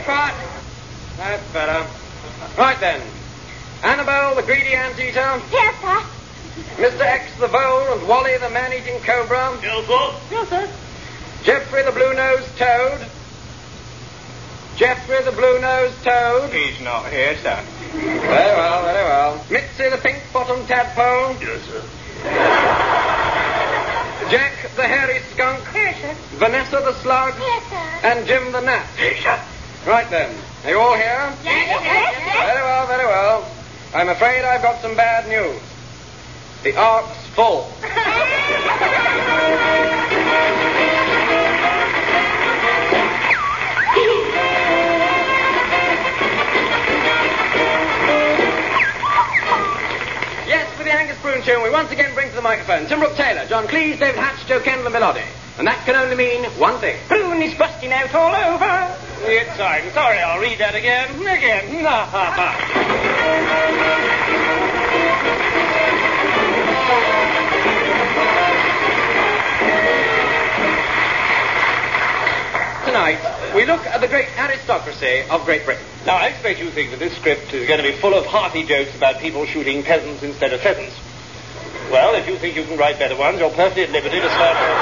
Keep 0.00 0.06
quiet. 0.06 0.34
That's 1.18 1.52
better. 1.52 1.86
Right 2.56 2.80
then. 2.80 3.02
Annabelle, 3.82 4.34
the 4.34 4.42
greedy 4.42 4.72
anteater. 4.72 5.42
Yes, 5.52 5.74
sir. 5.80 6.02
Mr. 6.76 7.00
X, 7.00 7.38
the 7.38 7.48
vole, 7.48 7.92
and 7.92 8.08
Wally, 8.08 8.38
the 8.38 8.48
man-eating 8.48 8.98
cobra. 9.00 9.58
Yes, 9.62 9.86
sir. 9.86 10.14
Yes, 10.30 10.48
sir. 10.48 10.68
Geoffrey, 11.44 11.82
the 11.82 11.92
blue-nosed 11.92 12.56
toad. 12.56 13.06
Geoffrey, 14.76 15.22
the 15.22 15.32
blue-nosed 15.32 16.02
toad. 16.02 16.50
He's 16.50 16.80
not 16.80 17.10
here, 17.10 17.36
sir. 17.42 17.62
Very 17.92 18.56
well, 18.56 18.82
very 18.82 19.04
well. 19.04 19.44
Mitzi, 19.50 19.90
the 19.90 19.98
pink-bottomed 19.98 20.66
tadpole. 20.66 21.36
Yes, 21.40 21.62
sir. 21.66 21.82
Jack, 24.30 24.52
the 24.76 24.86
hairy 24.88 25.20
skunk. 25.32 25.62
Yes, 25.74 26.00
sir. 26.00 26.14
Vanessa, 26.38 26.80
the 26.84 26.94
slug. 27.02 27.34
Yes, 27.38 27.64
sir. 27.68 28.08
And 28.08 28.26
Jim, 28.26 28.52
the 28.52 28.60
gnat. 28.60 28.86
Yes, 28.98 29.22
sir. 29.22 29.40
Right 29.86 30.08
then. 30.10 30.34
Are 30.64 30.70
you 30.70 30.78
all 30.78 30.94
here? 30.94 31.34
Yes, 31.42 31.80
yes, 31.82 32.46
Very 32.46 32.62
well, 32.62 32.86
very 32.86 33.06
well. 33.06 33.50
I'm 33.94 34.08
afraid 34.10 34.44
I've 34.44 34.62
got 34.62 34.80
some 34.82 34.94
bad 34.94 35.26
news. 35.28 35.60
The 36.62 36.76
ark's 36.76 37.26
full. 37.34 37.72
Yes, 50.46 50.66
for 50.76 50.82
the 50.82 50.90
Angus 50.92 51.16
Prune 51.20 51.42
tune, 51.42 51.62
we 51.62 51.70
once 51.70 51.90
again 51.92 52.12
bring 52.14 52.28
to 52.30 52.34
the 52.34 52.42
microphone 52.42 52.86
Tim 52.86 52.98
Brooke 52.98 53.14
Taylor, 53.16 53.46
John 53.46 53.66
Cleese, 53.68 53.98
David 54.00 54.16
Hatch, 54.18 54.44
Jo 54.46 54.58
Kendall, 54.60 54.86
and 54.86 54.92
Melody. 54.92 55.22
And 55.58 55.66
that 55.66 55.84
can 55.84 55.94
only 55.94 56.16
mean 56.16 56.44
one 56.58 56.80
thing. 56.80 56.98
Prune 57.06 57.40
is 57.42 57.54
busting 57.56 57.92
out 57.92 58.12
all 58.14 58.34
over. 58.34 58.89
It's 59.22 59.60
I'm 59.60 59.92
sorry, 59.92 60.18
I'll 60.18 60.40
read 60.40 60.58
that 60.58 60.74
again. 60.74 61.10
Again. 61.20 61.84
Ha, 61.84 62.06
ha, 62.06 62.32
ha. 62.32 63.60
Tonight, 72.86 73.20
we 73.54 73.66
look 73.66 73.84
at 73.86 74.00
the 74.00 74.08
great 74.08 74.28
aristocracy 74.38 75.22
of 75.28 75.44
Great 75.44 75.64
Britain. 75.64 75.84
Now, 76.06 76.16
I 76.16 76.28
expect 76.28 76.58
you 76.58 76.70
think 76.70 76.90
that 76.90 76.98
this 76.98 77.14
script 77.16 77.52
is 77.52 77.68
going 77.68 77.82
to 77.82 77.88
be 77.88 77.92
full 78.00 78.14
of 78.14 78.24
hearty 78.24 78.64
jokes 78.64 78.94
about 78.96 79.18
people 79.20 79.44
shooting 79.44 79.82
peasants 79.82 80.22
instead 80.22 80.54
of 80.54 80.60
pheasants. 80.60 80.96
Well, 81.90 82.14
if 82.14 82.26
you 82.26 82.36
think 82.36 82.56
you 82.56 82.64
can 82.64 82.78
write 82.78 82.98
better 82.98 83.16
ones, 83.16 83.38
you're 83.38 83.50
perfectly 83.50 83.82
at 83.84 83.90
liberty 83.90 84.18
to 84.20 84.30
start 84.30 84.56
your, 84.56 84.74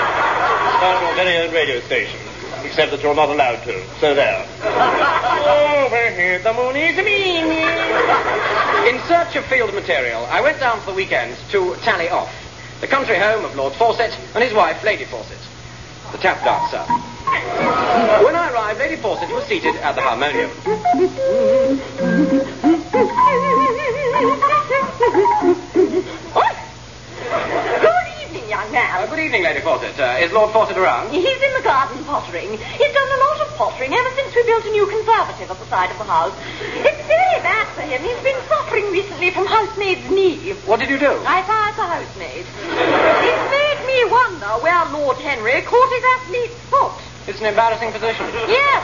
start 0.78 1.02
your 1.02 1.14
very 1.16 1.36
own 1.38 1.52
radio 1.52 1.80
station. 1.80 2.27
Except 2.78 2.92
that 2.92 3.02
you're 3.02 3.12
not 3.12 3.28
allowed 3.28 3.64
to. 3.64 3.82
So 3.98 4.14
there. 4.14 4.46
Over 5.84 6.10
here, 6.14 6.38
the 6.38 6.52
moon 6.52 6.76
is 6.76 6.96
mean. 6.96 7.50
In 8.86 9.02
search 9.08 9.34
of 9.34 9.44
field 9.46 9.74
material, 9.74 10.24
I 10.26 10.40
went 10.40 10.60
down 10.60 10.78
for 10.78 10.92
the 10.92 10.96
weekend 10.96 11.36
to 11.50 11.74
Tally 11.82 12.08
Off, 12.08 12.32
the 12.80 12.86
country 12.86 13.18
home 13.18 13.44
of 13.44 13.56
Lord 13.56 13.72
Fawcett 13.72 14.16
and 14.32 14.44
his 14.44 14.54
wife, 14.54 14.84
Lady 14.84 15.04
Fawcett, 15.06 15.40
the 16.12 16.18
tap 16.18 16.44
dancer. 16.44 16.84
When 18.24 18.36
I 18.36 18.52
arrived, 18.52 18.78
Lady 18.78 18.94
Fawcett 18.94 19.28
was 19.30 19.42
seated 19.46 19.74
at 19.74 19.96
the 19.96 20.00
harmonium. 20.00 20.52
Good 27.80 28.08
young 28.78 29.02
Uh, 29.02 29.06
good 29.10 29.18
evening, 29.18 29.42
Lady 29.42 29.60
Fawcett. 29.60 29.98
Uh, 29.98 30.22
is 30.22 30.30
Lord 30.32 30.52
Fawcett 30.52 30.78
around? 30.78 31.10
He's 31.14 31.26
in 31.42 31.52
the 31.54 31.64
garden 31.66 31.98
pottering. 32.04 32.50
He's 32.54 32.92
done 32.94 33.10
a 33.10 33.20
lot 33.26 33.38
of 33.42 33.48
pottering 33.58 33.92
ever 33.92 34.10
since 34.14 34.34
we 34.34 34.42
built 34.46 34.64
a 34.64 34.70
new 34.70 34.86
conservative 34.86 35.50
at 35.50 35.58
the 35.58 35.66
side 35.66 35.90
of 35.90 35.98
the 35.98 36.06
house. 36.06 36.34
It's 36.86 37.02
very 37.10 37.38
bad 37.42 37.66
for 37.74 37.82
him. 37.82 38.02
He's 38.02 38.22
been 38.22 38.38
suffering 38.46 38.86
recently 38.94 39.30
from 39.30 39.46
housemaid's 39.46 40.06
knee. 40.10 40.54
What 40.66 40.78
did 40.78 40.90
you 40.90 40.98
do? 40.98 41.10
I 41.26 41.42
fired 41.42 41.74
the 41.74 41.86
housemaid. 41.90 42.46
It's 42.46 43.46
made 43.50 43.80
me 43.82 43.98
wonder 44.10 44.50
where 44.62 44.78
Lord 44.94 45.18
Henry 45.18 45.58
caught 45.62 45.90
his 45.90 46.04
athlete's 46.18 46.58
foot. 46.70 46.94
It's 47.26 47.40
an 47.40 47.46
embarrassing 47.50 47.92
position. 47.92 48.26
Yes. 48.46 48.82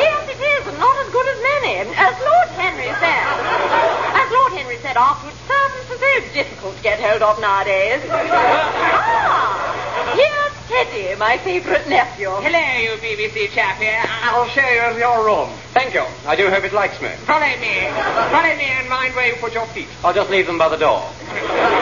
Yes, 0.00 0.22
it 0.32 0.40
is, 0.40 0.62
and 0.66 0.78
not 0.80 0.96
as 1.04 1.08
good 1.12 1.28
as 1.28 1.38
many. 1.60 1.92
As 1.94 2.14
Lord 2.18 2.48
Henry 2.56 2.88
said. 2.98 3.24
As 4.16 4.28
Lord 4.32 4.52
Henry 4.56 4.78
said 4.82 4.96
afterwards, 4.96 5.38
servants 5.88 6.04
are 6.04 6.28
so 6.28 6.34
difficult 6.34 6.76
to 6.76 6.82
get 6.82 7.00
hold 7.00 7.22
of 7.22 7.40
nowadays. 7.40 8.02
Ah, 8.10 10.12
here's 10.14 10.68
Teddy, 10.68 11.16
my 11.18 11.38
favourite 11.38 11.88
nephew. 11.88 12.28
Hello, 12.28 12.78
you 12.78 12.90
BBC 13.00 13.48
chap 13.50 13.78
here. 13.78 14.02
I'll 14.04 14.48
show 14.48 14.60
you 14.60 14.98
your 14.98 15.24
room. 15.24 15.48
Thank 15.72 15.94
you. 15.94 16.04
I 16.26 16.36
do 16.36 16.50
hope 16.50 16.64
it 16.64 16.72
likes 16.72 17.00
me. 17.00 17.08
Follow 17.24 17.46
me. 17.46 17.88
Follow 18.30 18.54
me 18.56 18.64
and 18.64 18.88
mind 18.88 19.14
where 19.14 19.28
you 19.28 19.34
put 19.36 19.54
your 19.54 19.66
feet. 19.66 19.88
I'll 20.04 20.14
just 20.14 20.30
leave 20.30 20.46
them 20.46 20.58
by 20.58 20.68
the 20.68 20.76
door. 20.76 21.08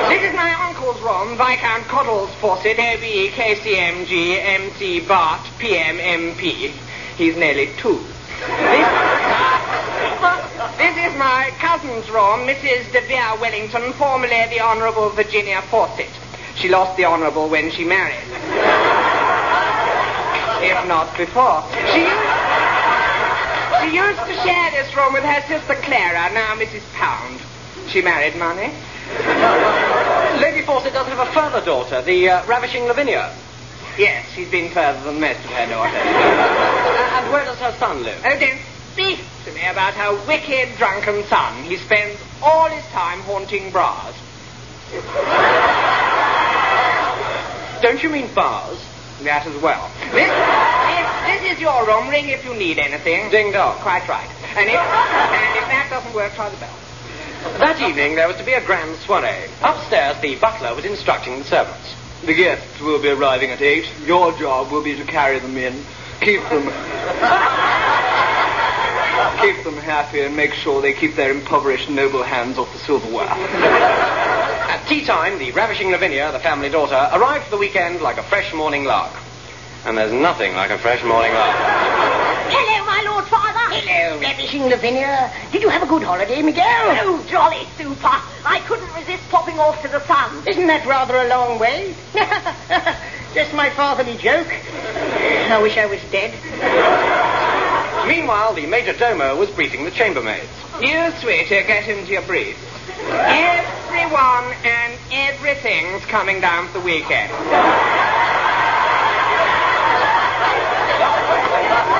This 0.08 0.22
is 0.22 0.34
my 0.34 0.52
uncle's 0.68 1.00
room, 1.02 1.36
Viscount 1.36 1.84
Coddles 1.84 2.30
Fawcett, 2.40 2.78
OBE, 2.78 3.30
KCMG, 3.32 4.38
MC 4.44 5.00
Bart, 5.00 5.40
P.M.M.P. 5.58 6.72
He's 7.16 7.36
nearly 7.36 7.70
two. 7.78 8.00
Is 10.96 11.14
my 11.18 11.52
cousin's 11.60 12.08
room, 12.08 12.48
Mrs. 12.48 12.90
De 12.90 13.02
Vere 13.02 13.36
Wellington, 13.38 13.92
formerly 13.92 14.46
the 14.48 14.60
Honourable 14.60 15.10
Virginia 15.10 15.60
Fawcett. 15.70 16.08
She 16.56 16.70
lost 16.70 16.96
the 16.96 17.04
Honourable 17.04 17.50
when 17.50 17.70
she 17.70 17.84
married. 17.84 18.16
if 20.64 20.88
not 20.88 21.14
before. 21.18 21.62
She 21.92 22.00
used, 22.00 22.26
she 23.82 23.94
used 23.94 24.24
to 24.24 24.34
share 24.42 24.70
this 24.72 24.96
room 24.96 25.12
with 25.12 25.22
her 25.22 25.42
sister 25.46 25.74
Clara, 25.84 26.32
now 26.32 26.56
Mrs. 26.56 26.82
Pound. 26.94 27.40
She 27.88 28.00
married 28.00 28.34
money. 28.36 28.72
Lady 30.40 30.62
Fawcett 30.62 30.94
does 30.94 31.06
have 31.08 31.28
a 31.28 31.30
further 31.32 31.64
daughter, 31.64 32.00
the 32.00 32.30
uh, 32.30 32.46
ravishing 32.46 32.84
Lavinia. 32.84 33.36
Yes, 33.98 34.26
she's 34.34 34.50
been 34.50 34.70
further 34.72 35.04
than 35.04 35.20
most 35.20 35.38
of 35.44 35.50
her 35.50 35.66
daughters. 35.66 35.94
Uh, 35.94 37.20
and 37.20 37.32
where 37.32 37.44
does 37.44 37.58
her 37.58 37.76
son 37.78 38.02
live? 38.02 38.20
Oh, 38.24 38.38
don't 38.40 38.75
speak 38.96 39.20
to 39.44 39.52
me 39.52 39.60
about 39.68 39.92
her 39.92 40.14
wicked, 40.26 40.74
drunken 40.78 41.22
son. 41.24 41.52
He 41.64 41.76
spends 41.76 42.18
all 42.42 42.70
his 42.70 42.82
time 42.86 43.20
haunting 43.28 43.70
bras. 43.70 44.16
Don't 47.82 48.02
you 48.02 48.08
mean 48.08 48.32
bars? 48.32 48.80
That 49.20 49.46
as 49.46 49.60
well. 49.60 49.90
This, 50.16 50.32
this, 50.32 51.08
this 51.28 51.52
is 51.52 51.60
your 51.60 51.86
room. 51.86 52.08
Ring 52.08 52.30
if 52.30 52.42
you 52.46 52.54
need 52.54 52.78
anything. 52.78 53.30
Ding 53.30 53.52
dong. 53.52 53.76
Quite 53.80 54.08
right. 54.08 54.28
And 54.56 54.64
if, 54.64 54.80
and 54.80 55.56
if 55.60 55.66
that 55.68 55.88
doesn't 55.90 56.14
work, 56.14 56.32
try 56.32 56.48
the 56.48 56.56
bell. 56.56 56.74
That 57.58 57.78
evening 57.80 58.14
there 58.14 58.26
was 58.28 58.38
to 58.38 58.44
be 58.44 58.52
a 58.54 58.64
grand 58.64 58.96
soiree. 59.00 59.50
Upstairs, 59.62 60.16
the 60.22 60.36
butler 60.36 60.74
was 60.74 60.86
instructing 60.86 61.38
the 61.38 61.44
servants. 61.44 61.94
The 62.24 62.34
guests 62.34 62.80
will 62.80 63.00
be 63.00 63.10
arriving 63.10 63.50
at 63.50 63.60
eight. 63.60 63.92
Your 64.06 64.32
job 64.38 64.72
will 64.72 64.82
be 64.82 64.96
to 64.96 65.04
carry 65.04 65.38
them 65.38 65.56
in, 65.56 65.84
keep 66.20 66.40
them, 66.48 66.64
keep 69.40 69.64
them 69.64 69.76
happy, 69.76 70.20
and 70.20 70.36
make 70.36 70.54
sure 70.54 70.80
they 70.82 70.92
keep 70.92 71.16
their 71.16 71.30
impoverished 71.30 71.88
noble 71.90 72.22
hands 72.22 72.58
off 72.58 72.72
the 72.72 72.78
silverware. 72.78 73.28
At 73.28 74.86
tea 74.88 75.04
time, 75.04 75.38
the 75.38 75.52
ravishing 75.52 75.90
Lavinia, 75.90 76.32
the 76.32 76.40
family 76.40 76.68
daughter, 76.68 77.08
arrived 77.12 77.44
for 77.44 77.50
the 77.50 77.56
weekend 77.56 78.00
like 78.00 78.18
a 78.18 78.22
fresh 78.22 78.52
morning 78.52 78.84
lark. 78.84 79.12
And 79.84 79.96
there's 79.96 80.12
nothing 80.12 80.54
like 80.54 80.70
a 80.70 80.78
fresh 80.78 81.02
morning 81.04 81.32
lark. 81.32 81.56
Hello, 82.50 82.84
my 82.84 83.02
Lord 83.10 83.24
Father. 83.26 83.74
Hello, 83.74 84.20
ravishing 84.20 84.62
Lavinia. 84.64 85.32
Did 85.52 85.62
you 85.62 85.68
have 85.68 85.82
a 85.82 85.86
good 85.86 86.02
holiday, 86.02 86.42
Miguel? 86.42 86.64
Oh, 87.02 87.24
jolly 87.28 87.66
super. 87.78 88.20
I 88.44 88.62
couldn't 88.66 88.92
resist 88.94 89.22
popping 89.30 89.58
off 89.58 89.80
to 89.82 89.88
the 89.88 90.00
sun. 90.06 90.46
Isn't 90.46 90.66
that 90.66 90.84
rather 90.86 91.16
a 91.16 91.28
long 91.28 91.58
way? 91.58 91.94
Just 93.34 93.54
my 93.54 93.70
fatherly 93.70 94.16
joke. 94.16 94.48
I 94.48 95.60
wish 95.62 95.76
I 95.76 95.86
was 95.86 96.00
dead. 96.10 97.44
Meanwhile, 98.06 98.54
the 98.54 98.66
major 98.66 98.92
domo 98.92 99.36
was 99.36 99.50
briefing 99.50 99.84
the 99.84 99.90
chambermaids. 99.90 100.46
You, 100.80 101.10
sweetie, 101.20 101.66
get 101.66 101.88
into 101.88 102.12
your 102.12 102.22
brief. 102.22 102.56
Everyone 103.10 104.54
and 104.62 104.94
everything's 105.10 106.04
coming 106.06 106.40
down 106.40 106.68
for 106.68 106.78
the 106.78 106.84
weekend. 106.84 107.32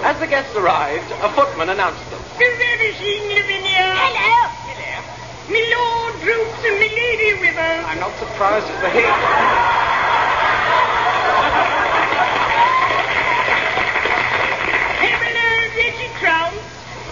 As 0.07 0.19
the 0.21 0.27
guests 0.29 0.55
arrived, 0.55 1.11
a 1.23 1.33
footman 1.35 1.71
announced 1.71 2.09
them. 2.11 2.23
Ravishing 2.39 3.27
Lavinia. 3.27 3.91
Hello. 3.99 4.47
Hello. 4.71 5.53
Me 5.53 5.75
lord 5.75 6.15
Droops 6.23 6.65
and 6.65 6.79
me 6.79 6.89
lady 6.89 7.41
Withers. 7.41 7.85
I'm 7.87 7.99
not 7.99 8.17
surprised 8.19 8.67
at 8.67 8.81
the 8.83 8.91
heat. 8.91 10.06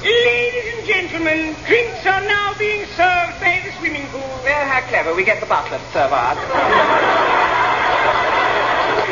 Ladies 0.05 0.75
and 0.77 0.87
gentlemen, 0.87 1.57
drinks 1.65 2.05
are 2.05 2.21
now 2.21 2.53
being 2.59 2.85
served 2.93 3.41
by 3.41 3.63
the 3.65 3.73
swimming 3.79 4.05
pool. 4.09 4.21
Well, 4.45 4.69
how 4.69 4.87
clever. 4.87 5.15
We 5.15 5.25
get 5.25 5.41
the 5.41 5.47
butler 5.47 5.79
to 5.79 5.93
serve 5.97 6.13
ours. 6.13 6.37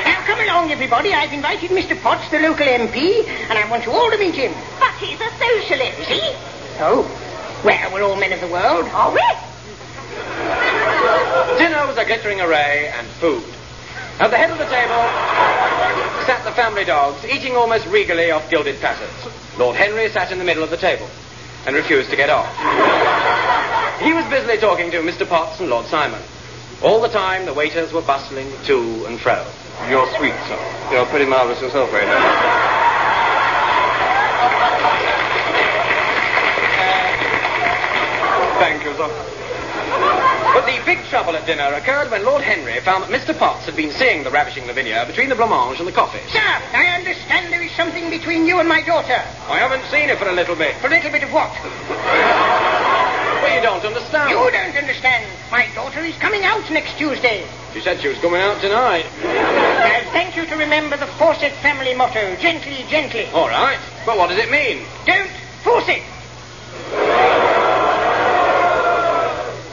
Now, 0.04 0.20
come 0.26 0.38
along, 0.40 0.70
everybody. 0.70 1.14
I've 1.14 1.32
invited 1.32 1.70
Mr. 1.70 1.98
Potts, 2.02 2.28
the 2.30 2.40
local 2.40 2.66
MP, 2.66 3.26
and 3.26 3.58
I 3.58 3.66
want 3.70 3.86
you 3.86 3.92
all 3.92 4.10
to 4.10 4.18
meet 4.18 4.34
him. 4.34 4.52
But 4.78 4.92
he's 5.00 5.18
a 5.18 5.30
socialist. 5.40 5.96
See? 6.08 6.36
Oh. 6.84 7.08
Well, 7.64 7.92
we're 7.94 8.02
all 8.02 8.16
men 8.16 8.34
of 8.34 8.40
the 8.42 8.48
world. 8.48 8.84
Are 8.92 9.14
we? 9.14 9.24
Dinner 11.56 11.86
was 11.86 11.96
a 11.96 12.04
glittering 12.04 12.42
array 12.42 12.92
and 12.94 13.06
food. 13.16 13.44
At 14.20 14.28
the 14.28 14.36
head 14.36 14.50
of 14.50 14.58
the 14.58 14.68
table 14.68 15.00
sat 16.28 16.44
the 16.44 16.52
family 16.52 16.84
dogs, 16.84 17.24
eating 17.24 17.56
almost 17.56 17.86
regally 17.86 18.30
off 18.30 18.50
gilded 18.50 18.76
platters. 18.76 19.32
Lord 19.58 19.76
Henry 19.76 20.08
sat 20.10 20.32
in 20.32 20.38
the 20.38 20.44
middle 20.44 20.62
of 20.62 20.70
the 20.70 20.76
table 20.76 21.08
and 21.66 21.76
refused 21.76 22.10
to 22.10 22.16
get 22.16 22.30
off. 22.30 22.48
He 24.00 24.12
was 24.12 24.24
busily 24.26 24.58
talking 24.58 24.90
to 24.90 24.98
Mr. 24.98 25.28
Potts 25.28 25.60
and 25.60 25.68
Lord 25.68 25.86
Simon. 25.86 26.20
All 26.82 27.00
the 27.00 27.08
time, 27.08 27.46
the 27.46 27.54
waiters 27.54 27.92
were 27.92 28.02
bustling 28.02 28.50
to 28.64 29.06
and 29.06 29.20
fro. 29.20 29.46
You're 29.88 30.08
sweet, 30.16 30.34
sir. 30.48 30.88
You're 30.90 31.06
pretty 31.06 31.26
marvelous 31.26 31.60
yourself, 31.60 31.92
waiter. 31.92 32.06
Thank 38.58 38.84
you, 38.84 38.94
sir. 38.96 39.41
But 40.62 40.78
the 40.78 40.84
big 40.86 41.02
trouble 41.10 41.34
at 41.34 41.44
dinner 41.44 41.74
occurred 41.74 42.12
when 42.12 42.24
Lord 42.24 42.46
Henry 42.46 42.78
found 42.86 43.02
that 43.02 43.10
Mr. 43.10 43.36
Potts 43.36 43.66
had 43.66 43.74
been 43.74 43.90
seeing 43.90 44.22
the 44.22 44.30
ravishing 44.30 44.64
Lavinia 44.70 45.02
between 45.10 45.28
the 45.28 45.34
blancmange 45.34 45.80
and 45.80 45.88
the 45.88 45.92
coffee. 45.92 46.22
Sir, 46.30 46.38
I 46.38 46.86
understand 46.94 47.52
there 47.52 47.66
is 47.66 47.72
something 47.72 48.10
between 48.10 48.46
you 48.46 48.60
and 48.60 48.68
my 48.68 48.80
daughter. 48.80 49.18
I 49.50 49.58
haven't 49.58 49.82
seen 49.90 50.08
her 50.08 50.14
for 50.14 50.28
a 50.28 50.32
little 50.32 50.54
bit. 50.54 50.76
For 50.76 50.86
a 50.86 50.90
little 50.90 51.10
bit 51.10 51.24
of 51.24 51.32
what? 51.32 51.50
Well, 53.42 53.50
you 53.50 53.60
don't 53.60 53.82
understand. 53.82 54.30
You 54.30 54.38
don't 54.54 54.76
understand. 54.78 55.26
My 55.50 55.66
daughter 55.74 55.98
is 55.98 56.14
coming 56.18 56.44
out 56.44 56.62
next 56.70 56.96
Tuesday. 56.96 57.42
She 57.74 57.80
said 57.80 57.98
she 57.98 58.06
was 58.06 58.18
coming 58.18 58.40
out 58.40 58.60
tonight. 58.60 59.06
Uh, 59.18 60.06
thank 60.14 60.36
you 60.36 60.46
to 60.46 60.54
remember 60.54 60.96
the 60.96 61.10
Fawcett 61.18 61.54
family 61.58 61.92
motto. 61.92 62.36
Gently, 62.36 62.86
gently. 62.86 63.26
All 63.34 63.48
right. 63.48 63.82
But 64.06 64.16
what 64.16 64.28
does 64.28 64.38
it 64.38 64.48
mean? 64.48 64.86
Don't 65.06 65.34
force 65.66 65.88
it. 65.88 66.06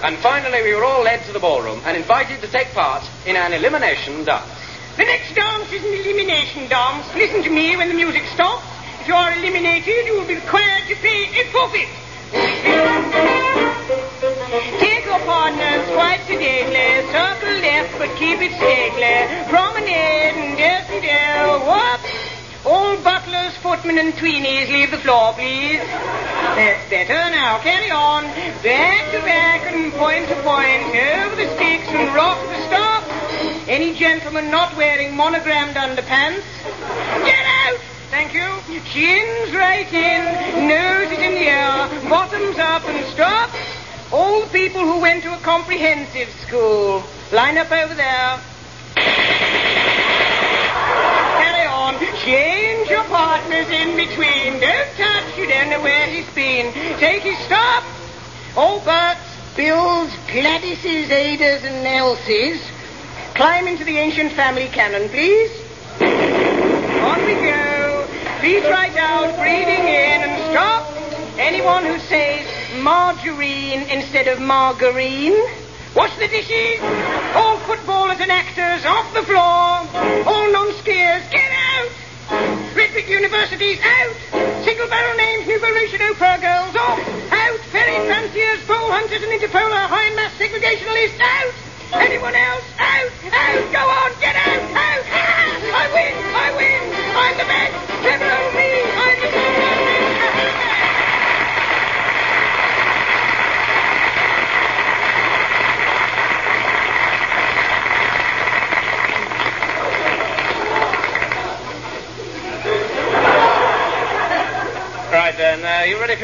And 0.02 0.18
finally, 0.20 0.64
we 0.64 0.74
were 0.74 0.84
all 0.86 1.04
led 1.04 1.26
to 1.26 1.34
the 1.34 1.40
ballroom 1.40 1.82
and 1.86 1.98
invited 1.98 2.42
to 2.42 2.48
take 2.48 2.72
part 2.74 3.04
in 3.26 3.36
an 3.36 3.52
elimination 3.52 4.24
dance. 4.24 4.50
The 4.96 5.04
next 5.04 5.36
dance 5.36 5.72
is 5.72 5.84
an 5.84 5.94
elimination 5.94 6.70
dance. 6.70 7.06
Listen 7.16 7.44
to 7.44 7.50
me 7.50 7.76
when 7.76 7.90
the 7.90 7.94
music 7.94 8.24
stops. 8.34 8.66
If 9.02 9.08
you 9.08 9.14
are 9.14 9.34
eliminated, 9.34 10.08
you 10.08 10.18
will 10.18 10.28
be 10.28 10.36
required 10.36 10.88
to 10.88 10.96
pay 10.96 11.28
a 11.42 11.52
forfeit. 11.52 11.90
Take 14.80 15.06
your 15.06 15.20
partners 15.28 15.86
quite 15.92 16.22
sedately, 16.28 17.12
circle 17.12 17.60
left 17.60 17.98
but 17.98 18.10
keep 18.16 18.40
it 18.40 18.56
stately, 18.56 19.50
promenade 19.50 20.36
and 20.36 20.58
dance 20.58 20.88
and 20.92 21.02
do, 21.04 21.66
whoop. 21.66 22.29
All 22.66 22.98
butlers, 22.98 23.56
footmen 23.58 23.98
and 23.98 24.14
tweenies 24.14 24.70
leave 24.70 24.92
the 24.92 24.98
floor, 24.98 25.34
please. 25.34 25.80
That's 25.80 26.90
better. 26.90 27.14
Now 27.14 27.60
carry 27.60 27.90
on. 27.90 28.24
Back 28.62 29.12
to 29.12 29.20
back 29.20 29.72
and 29.72 29.94
point 29.94 30.28
to 30.28 30.36
point, 30.44 30.84
over 30.96 31.36
the 31.36 31.48
sticks 31.56 31.88
and 31.88 32.14
rock 32.14 32.38
the 32.48 32.68
stop. 32.68 33.04
Any 33.68 33.96
gentleman 33.96 34.52
not 34.52 34.76
wearing 34.76 35.16
monogrammed 35.16 35.76
underpants? 35.76 36.44
Get 37.24 37.46
out! 37.66 37.80
Thank 38.10 38.34
you. 38.34 38.50
Chins 38.94 39.54
right 39.54 39.92
in, 39.94 40.68
nose 40.68 41.12
is 41.12 41.20
in 41.20 41.34
the 41.36 41.48
air, 41.48 42.10
bottoms 42.10 42.58
up 42.58 42.84
and 42.86 43.06
stop. 43.14 43.52
All 44.12 44.48
people 44.48 44.82
who 44.82 45.00
went 45.00 45.22
to 45.24 45.34
a 45.34 45.38
comprehensive 45.42 46.30
school, 46.48 47.04
line 47.32 47.58
up 47.60 47.72
over 47.72 47.94
there. 47.94 48.40
Carry 51.38 51.68
on. 51.68 51.89
Change 52.00 52.90
your 52.90 53.04
partners 53.06 53.70
in 53.70 53.98
between. 53.98 54.62
Don't 54.62 54.96
touch. 54.96 55.38
You 55.38 55.48
don't 55.48 55.70
know 55.70 55.82
where 55.82 56.08
he's 56.08 56.30
been. 56.34 56.72
Take 56.98 57.24
his 57.24 57.38
stop. 57.40 57.84
All 58.56 58.80
Berts, 58.80 59.20
Bills, 59.58 60.10
Gladyses, 60.28 61.08
Adas, 61.08 61.64
and 61.66 61.86
Nelsies. 61.86 62.62
Climb 63.36 63.68
into 63.68 63.84
the 63.84 63.98
ancient 63.98 64.32
family 64.32 64.68
canon, 64.68 65.10
please. 65.10 65.52
On 66.00 67.26
we 67.26 67.34
go. 67.34 68.08
Feet 68.40 68.64
right 68.64 68.96
out, 68.96 69.36
breathing 69.38 69.88
in, 69.88 70.22
and 70.24 70.52
stop. 70.52 70.88
Anyone 71.38 71.86
who 71.86 72.00
says 72.00 72.48
margarine 72.82 73.82
instead 73.90 74.28
of 74.28 74.40
margarine. 74.40 75.38
Wash 75.96 76.16
the 76.18 76.28
dishes. 76.28 76.80
Hunters 89.40 89.56
and 89.56 89.72
interpolar 89.72 89.88
high 89.88 90.16
mass 90.16 90.34
segregationalists, 90.38 91.20
out. 91.20 91.54
Anyone 92.02 92.36
else? 92.36 92.59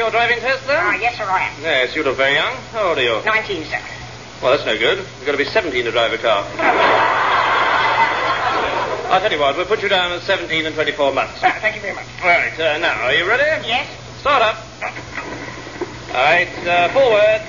Your 0.06 0.12
driving 0.12 0.38
test 0.38 0.68
then? 0.68 0.78
Ah, 0.78 0.94
yes, 1.02 1.18
sir, 1.18 1.24
I 1.26 1.50
am. 1.50 1.62
Yes, 1.64 1.96
you 1.96 2.04
look 2.04 2.18
very 2.18 2.36
young. 2.36 2.54
How 2.70 2.90
old 2.90 3.00
are 3.00 3.02
you? 3.02 3.26
19, 3.26 3.66
sir. 3.66 3.82
Well, 4.42 4.52
that's 4.54 4.66
no 4.66 4.78
good. 4.78 5.00
You've 5.00 5.26
got 5.26 5.32
to 5.32 5.38
be 5.38 5.46
17 5.46 5.84
to 5.84 5.92
drive 5.92 6.14
a 6.14 6.20
car. 6.20 6.46
I'll 9.10 9.20
tell 9.20 9.32
you 9.32 9.40
what, 9.40 9.58
we'll 9.58 9.66
put 9.66 9.82
you 9.82 9.90
down 9.90 10.12
as 10.12 10.22
17 10.24 10.66
and 10.66 10.76
24 10.76 11.12
months. 11.14 11.42
Ah, 11.42 11.58
thank 11.60 11.76
you 11.76 11.82
very 11.82 11.96
much. 11.96 12.06
Right, 12.22 12.54
uh, 12.60 12.78
now, 12.78 13.02
are 13.02 13.14
you 13.14 13.28
ready? 13.28 13.68
Yes? 13.68 13.90
Start 14.22 14.44
up. 14.44 14.58
All 16.14 16.22
right, 16.22 16.54
uh, 16.70 16.94
forward. 16.94 17.42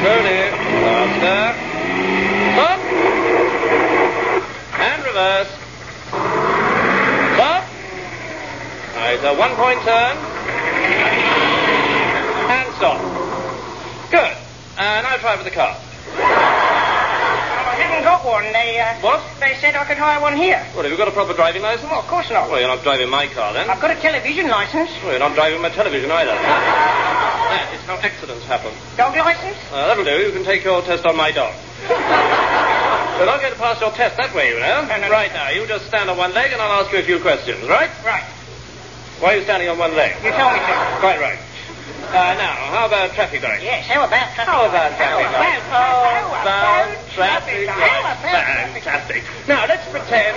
Slowly. 0.00 0.40
Faster. 0.88 1.52
Stop. 2.56 2.80
And 4.80 5.04
reverse. 5.04 5.52
Stop. 7.36 7.64
All 8.96 9.00
right, 9.04 9.20
a 9.22 9.34
one-point 9.36 9.82
turn. 9.84 10.31
Stop. 12.82 12.98
Good. 14.10 14.34
Uh, 14.74 15.06
now 15.06 15.14
try 15.22 15.38
with 15.38 15.46
the 15.46 15.54
car. 15.54 15.70
I 16.18 17.78
haven't 17.78 18.02
got 18.02 18.26
one. 18.26 18.42
They, 18.50 18.74
uh, 18.82 18.98
What? 18.98 19.22
they 19.38 19.54
said 19.62 19.78
I 19.78 19.86
could 19.86 20.02
hire 20.02 20.18
one 20.18 20.34
here. 20.34 20.58
Well, 20.74 20.82
have 20.82 20.90
you 20.90 20.98
got 20.98 21.06
a 21.06 21.14
proper 21.14 21.30
driving 21.32 21.62
license? 21.62 21.86
Well, 21.88 22.00
of 22.02 22.10
course 22.10 22.26
not. 22.34 22.50
Well, 22.50 22.58
you're 22.58 22.66
not 22.66 22.82
driving 22.82 23.06
my 23.08 23.28
car 23.30 23.54
then. 23.54 23.70
I've 23.70 23.78
got 23.78 23.94
a 23.94 24.00
television 24.02 24.48
license. 24.50 24.90
Well, 25.06 25.14
you're 25.14 25.22
not 25.22 25.38
driving 25.38 25.62
my 25.62 25.70
television 25.70 26.10
either. 26.10 26.34
that 26.34 27.70
is 27.70 27.78
how 27.86 28.02
accidents 28.02 28.42
happen. 28.50 28.74
Dog 28.98 29.14
license? 29.14 29.62
Uh, 29.70 29.86
that'll 29.86 30.02
do. 30.02 30.18
You 30.18 30.32
can 30.34 30.42
take 30.42 30.64
your 30.66 30.82
test 30.82 31.06
on 31.06 31.14
my 31.14 31.30
dog. 31.30 31.54
You're 31.86 33.30
not 33.30 33.38
going 33.46 33.54
to 33.54 33.62
pass 33.62 33.78
your 33.78 33.92
test 33.94 34.16
that 34.18 34.34
way, 34.34 34.50
you 34.50 34.58
know. 34.58 34.82
No, 34.90 34.98
no, 34.98 35.06
no. 35.06 35.08
Right 35.08 35.30
now, 35.30 35.54
you 35.54 35.70
just 35.70 35.86
stand 35.86 36.10
on 36.10 36.18
one 36.18 36.34
leg 36.34 36.50
and 36.50 36.58
I'll 36.60 36.82
ask 36.82 36.90
you 36.90 36.98
a 36.98 37.06
few 37.06 37.20
questions, 37.22 37.62
right? 37.70 37.94
Right. 38.02 38.26
Why 39.22 39.34
are 39.34 39.36
you 39.38 39.44
standing 39.46 39.68
on 39.70 39.78
one 39.78 39.94
leg? 39.94 40.18
You 40.26 40.34
told 40.34 40.50
me 40.50 40.58
to. 40.58 40.74
Quite 40.98 41.22
right. 41.22 41.38
Uh, 42.12 42.36
now, 42.36 42.52
how 42.68 42.84
about 42.86 43.14
traffic 43.14 43.42
lights? 43.42 43.64
Yes, 43.64 43.88
how 43.88 44.04
about 44.04 44.34
traffic 44.36 44.44
How 44.44 44.68
about 44.68 44.92
traffic 45.00 45.32
lights? 45.32 45.64
How 45.72 46.44
about 46.44 47.08
traffic 47.16 47.66
lights? 47.66 48.20
Fantastic. 48.20 49.24
Now, 49.48 49.64
let's 49.64 49.88
pretend... 49.88 50.36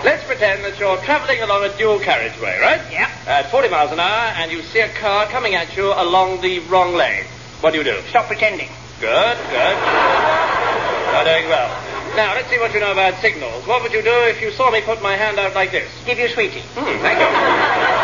Let's 0.00 0.24
pretend 0.24 0.64
that 0.64 0.78
you're 0.80 0.96
traveling 1.04 1.42
along 1.42 1.64
a 1.64 1.76
dual 1.76 2.00
carriageway, 2.00 2.56
right? 2.60 2.80
Yeah. 2.90 3.12
At 3.26 3.50
40 3.50 3.68
miles 3.68 3.92
an 3.92 4.00
hour, 4.00 4.32
and 4.40 4.50
you 4.50 4.62
see 4.62 4.80
a 4.80 4.88
car 4.96 5.26
coming 5.26 5.54
at 5.54 5.76
you 5.76 5.92
along 5.92 6.40
the 6.40 6.60
wrong 6.72 6.94
lane. 6.94 7.24
What 7.60 7.72
do 7.72 7.78
you 7.78 7.84
do? 7.84 8.00
Stop 8.08 8.24
pretending. 8.24 8.70
Good, 8.98 9.36
good. 9.52 9.76
You're 9.76 11.26
doing 11.36 11.52
well. 11.52 11.68
Now, 12.16 12.32
let's 12.32 12.48
see 12.48 12.58
what 12.58 12.72
you 12.72 12.80
know 12.80 12.92
about 12.92 13.20
signals. 13.20 13.66
What 13.66 13.82
would 13.82 13.92
you 13.92 14.00
do 14.00 14.16
if 14.32 14.40
you 14.40 14.50
saw 14.52 14.70
me 14.70 14.80
put 14.80 15.02
my 15.02 15.16
hand 15.16 15.38
out 15.38 15.54
like 15.54 15.70
this? 15.70 15.90
Give 16.06 16.16
you 16.16 16.26
a 16.26 16.32
sweetie. 16.32 16.64
Hmm, 16.72 16.96
thank 17.04 17.20
you. 17.20 17.95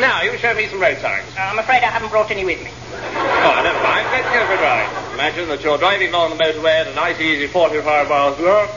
Now, 0.00 0.22
you 0.22 0.36
show 0.38 0.54
me 0.54 0.66
some 0.68 0.80
road 0.80 0.98
signs. 1.00 1.26
Uh, 1.36 1.40
I'm 1.40 1.58
afraid 1.58 1.82
I 1.84 1.90
haven't 1.90 2.08
brought 2.10 2.30
any 2.30 2.44
with 2.44 2.62
me. 2.62 2.70
Oh, 2.92 3.60
never 3.62 3.82
mind. 3.82 4.06
Let's 4.10 4.28
go 4.32 4.46
for 4.46 4.54
a 4.54 4.58
drive. 4.58 5.14
Imagine 5.14 5.48
that 5.48 5.62
you're 5.62 5.78
driving 5.78 6.08
along 6.08 6.36
the 6.36 6.42
motorway 6.42 6.80
at 6.80 6.86
a 6.88 6.94
nice, 6.94 7.20
easy 7.20 7.46
45 7.46 8.08
miles 8.08 8.38
an 8.38 8.46
hour. 8.46 8.68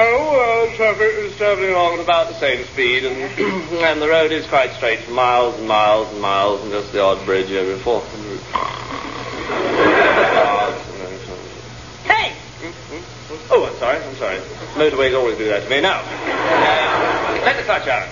Oh, 0.00 0.32
well, 0.32 0.74
traffic 0.76 1.12
is 1.18 1.36
traveling 1.36 1.70
along 1.70 1.94
at 1.94 2.00
about 2.00 2.28
the 2.28 2.34
same 2.34 2.64
speed, 2.66 3.04
and, 3.04 3.16
and 3.84 4.00
the 4.02 4.08
road 4.08 4.32
is 4.32 4.46
quite 4.46 4.72
straight 4.72 5.00
for 5.00 5.12
miles 5.12 5.54
and 5.58 5.68
miles 5.68 6.08
and 6.10 6.20
miles, 6.20 6.62
and 6.62 6.70
just 6.72 6.90
the 6.92 7.00
odd 7.02 7.24
bridge 7.26 7.50
every 7.50 7.78
400 7.78 8.40
yards. 10.32 10.80
and 10.88 11.00
then 11.00 11.18
some- 11.26 11.38
Hey! 12.10 12.32
Oh, 13.50 13.66
I'm 13.66 13.76
sorry, 13.78 13.98
I'm 14.02 14.16
sorry. 14.16 14.38
Motorways 14.74 15.14
always 15.14 15.36
do 15.36 15.44
that 15.48 15.64
to 15.64 15.68
me. 15.68 15.80
Now, 15.82 16.00
uh, 16.00 17.40
let 17.44 17.56
the 17.58 17.62
clutch 17.64 17.86
out. 17.86 18.08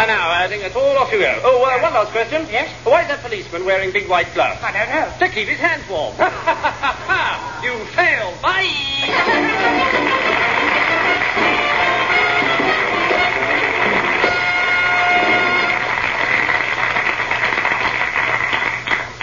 And 0.00 0.08
now, 0.08 0.30
I 0.30 0.48
think 0.48 0.62
that's 0.62 0.74
all 0.74 0.96
off 0.96 1.12
you 1.12 1.18
go. 1.18 1.40
Oh, 1.44 1.62
uh, 1.62 1.78
one 1.78 1.92
last 1.92 2.10
question. 2.10 2.46
Yes? 2.50 2.72
Why 2.86 3.02
is 3.02 3.08
that 3.08 3.20
policeman 3.20 3.66
wearing 3.66 3.92
big 3.92 4.08
white 4.08 4.32
gloves? 4.32 4.58
I 4.62 4.72
don't 4.72 4.88
know. 4.88 5.12
To 5.18 5.28
keep 5.28 5.46
his 5.46 5.60
hands 5.60 5.86
warm. 5.90 6.16
you 7.62 7.84
failed. 7.92 8.40
Bye. 8.40 8.64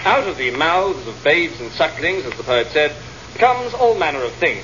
Out 0.06 0.28
of 0.28 0.38
the 0.38 0.52
mouths 0.52 1.08
of 1.08 1.24
babes 1.24 1.60
and 1.60 1.72
sucklings, 1.72 2.24
as 2.24 2.38
the 2.38 2.44
poet 2.44 2.68
said, 2.68 2.96
comes 3.40 3.74
all 3.74 3.98
manner 3.98 4.22
of 4.22 4.32
things. 4.34 4.64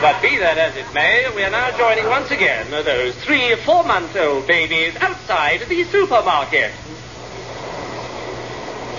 But 0.00 0.22
be 0.22 0.29
that 0.40 0.56
as 0.56 0.74
it 0.74 0.88
may, 0.94 1.28
we 1.36 1.44
are 1.44 1.50
now 1.50 1.70
joining 1.76 2.08
once 2.08 2.30
again 2.30 2.70
those 2.70 3.14
three 3.16 3.54
four-month-old 3.56 4.46
babies 4.46 4.96
outside 4.96 5.60
the 5.68 5.84
supermarket. 5.84 6.72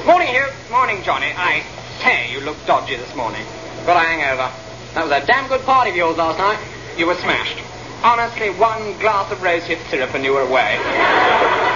Morning, 0.05 0.27
Hugh. 0.29 0.45
Morning, 0.69 1.01
Johnny. 1.01 1.33
I 1.33 1.65
say, 1.97 2.31
you 2.31 2.41
look 2.41 2.57
dodgy 2.67 2.95
this 2.95 3.15
morning. 3.15 3.41
Got 3.87 3.97
a 3.97 4.05
hangover. 4.05 4.53
That 4.93 5.09
was 5.09 5.23
a 5.23 5.25
damn 5.25 5.49
good 5.49 5.61
party 5.61 5.89
of 5.89 5.95
yours 5.95 6.17
last 6.17 6.37
night. 6.37 6.61
You 6.95 7.07
were 7.07 7.15
smashed. 7.15 7.57
Honestly, 8.03 8.51
one 8.51 8.99
glass 8.99 9.31
of 9.31 9.39
rosehip 9.39 9.81
syrup 9.89 10.13
and 10.13 10.23
you 10.23 10.33
were 10.33 10.41
away. 10.41 10.77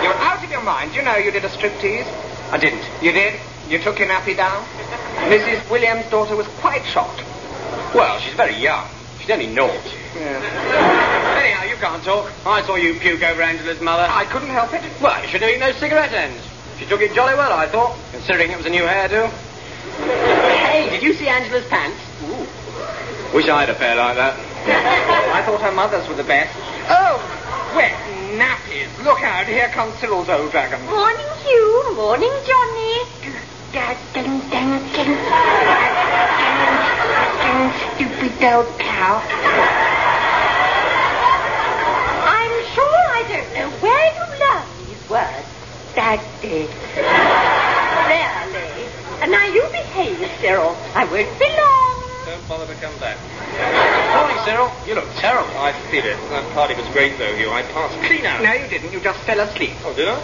You're 0.05 0.13
out 0.22 0.43
of 0.43 0.51
your 0.51 0.62
mind. 0.62 0.93
You 0.93 1.01
know 1.01 1.17
you 1.17 1.31
did 1.31 1.43
a 1.43 1.50
striptease. 1.50 2.05
I 2.51 2.57
didn't. 2.57 2.86
You 3.01 3.12
did? 3.12 3.39
You 3.67 3.79
took 3.79 3.98
your 3.98 4.10
nappy 4.10 4.38
down? 4.38 4.63
Mrs. 5.25 5.67
Williams' 5.72 6.05
daughter 6.12 6.36
was 6.36 6.45
quite 6.62 6.86
shocked. 6.86 7.24
Well, 7.95 8.19
she's 8.19 8.36
very 8.36 8.57
young. 8.57 8.88
She's 9.25 9.34
only 9.34 9.48
naught. 9.48 9.74
Yeah. 10.13 10.38
Anyhow, 11.41 11.63
you 11.65 11.75
can't 11.77 12.03
talk. 12.03 12.32
I 12.46 12.62
saw 12.62 12.75
you 12.75 12.94
puke 12.94 13.24
over 13.24 13.41
Angela's 13.41 13.82
mother. 13.82 14.05
I 14.08 14.24
couldn't 14.25 14.50
help 14.50 14.72
it. 14.72 14.84
Well, 15.01 15.20
you 15.20 15.27
should 15.27 15.41
have 15.41 15.50
eaten 15.50 15.62
those 15.62 15.77
cigarette 15.77 16.13
ends. 16.13 16.46
She 16.77 16.86
took 16.86 17.01
it 17.01 17.15
jolly 17.15 17.34
well, 17.34 17.51
I 17.51 17.65
thought, 17.67 17.98
considering 18.12 18.51
it 18.51 18.58
was 18.58 18.67
a 18.67 18.70
new 18.70 18.84
hairdo. 18.84 19.32
Hey, 20.70 20.91
did 20.91 21.01
you 21.01 21.13
see 21.13 21.27
Angela's 21.27 21.65
pants? 21.65 21.98
Ooh. 22.25 22.46
Wish 23.34 23.50
I 23.50 23.62
had 23.65 23.70
a 23.72 23.74
pair 23.74 23.96
like 23.96 24.15
that. 24.15 24.38
I 25.34 25.41
thought 25.41 25.60
her 25.62 25.72
mother's 25.72 26.08
were 26.08 26.13
the 26.13 26.24
best. 26.24 26.55
Oh, 26.88 27.17
wet 27.75 27.98
nappies. 28.38 28.94
Look 29.03 29.24
out, 29.24 29.48
here 29.48 29.70
comes 29.70 29.96
Cyril's 29.96 30.29
old 30.29 30.51
dragon. 30.51 30.86
Morning, 30.86 31.25
Hugh. 31.41 31.96
Morning, 31.96 32.34
Johnny. 32.46 33.00
Dun, 33.74 33.98
dun, 34.13 34.39
dun, 34.51 34.79
dun. 34.94 35.17
Dun, 35.17 35.85
Stupid 38.45 38.57
old 38.57 38.77
cow. 38.77 39.17
I'm 42.29 42.53
sure 42.77 43.01
I 43.09 43.25
don't 43.25 43.49
know 43.57 43.69
where 43.81 44.05
you 44.13 44.25
learn 44.37 44.65
these 44.85 45.01
words. 45.09 45.49
Daddy. 45.95 46.69
Really. 48.05 48.85
And 49.21 49.31
now 49.31 49.47
you 49.47 49.63
behave, 49.71 50.29
Cyril. 50.41 50.77
I 50.93 51.05
won't 51.05 51.39
be 51.39 51.49
long. 51.57 52.05
Don't 52.27 52.47
bother 52.47 52.67
to 52.71 52.79
come 52.79 52.93
back. 52.99 53.17
Morning, 54.13 54.37
Cyril. 54.45 54.69
You 54.85 54.93
look 54.93 55.09
terrible. 55.15 55.49
I 55.57 55.73
feel 55.89 56.05
it. 56.05 56.17
That 56.29 56.45
party 56.53 56.75
was 56.75 56.85
great, 56.93 57.17
though, 57.17 57.35
Hugh. 57.35 57.49
I 57.49 57.63
passed 57.63 57.97
clean 58.05 58.27
out. 58.27 58.43
No, 58.43 58.53
you 58.53 58.67
didn't. 58.67 58.93
You 58.93 58.99
just 58.99 59.19
fell 59.21 59.39
asleep. 59.39 59.73
Oh, 59.83 59.93
did 59.95 60.07
I? 60.07 60.21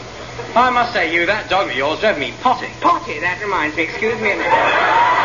I 0.54 0.70
must 0.70 0.94
say, 0.94 1.12
you, 1.12 1.26
that 1.26 1.50
dog 1.50 1.72
of 1.72 1.76
yours 1.76 2.00
drove 2.02 2.20
me 2.20 2.34
potty. 2.42 2.70
Potty, 2.82 3.20
that 3.20 3.42
reminds 3.42 3.76
me. 3.76 3.84
Excuse 3.84 4.22
me 4.22 4.34
a 4.34 4.38
minute. 4.38 5.21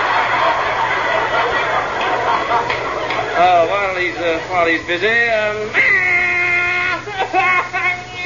Oh, 3.39 3.69
while 3.69 3.97
he's, 4.01 4.17
uh, 4.17 4.41
while 4.49 4.67
he's 4.67 4.85
busy, 4.87 5.29
um... 5.29 5.69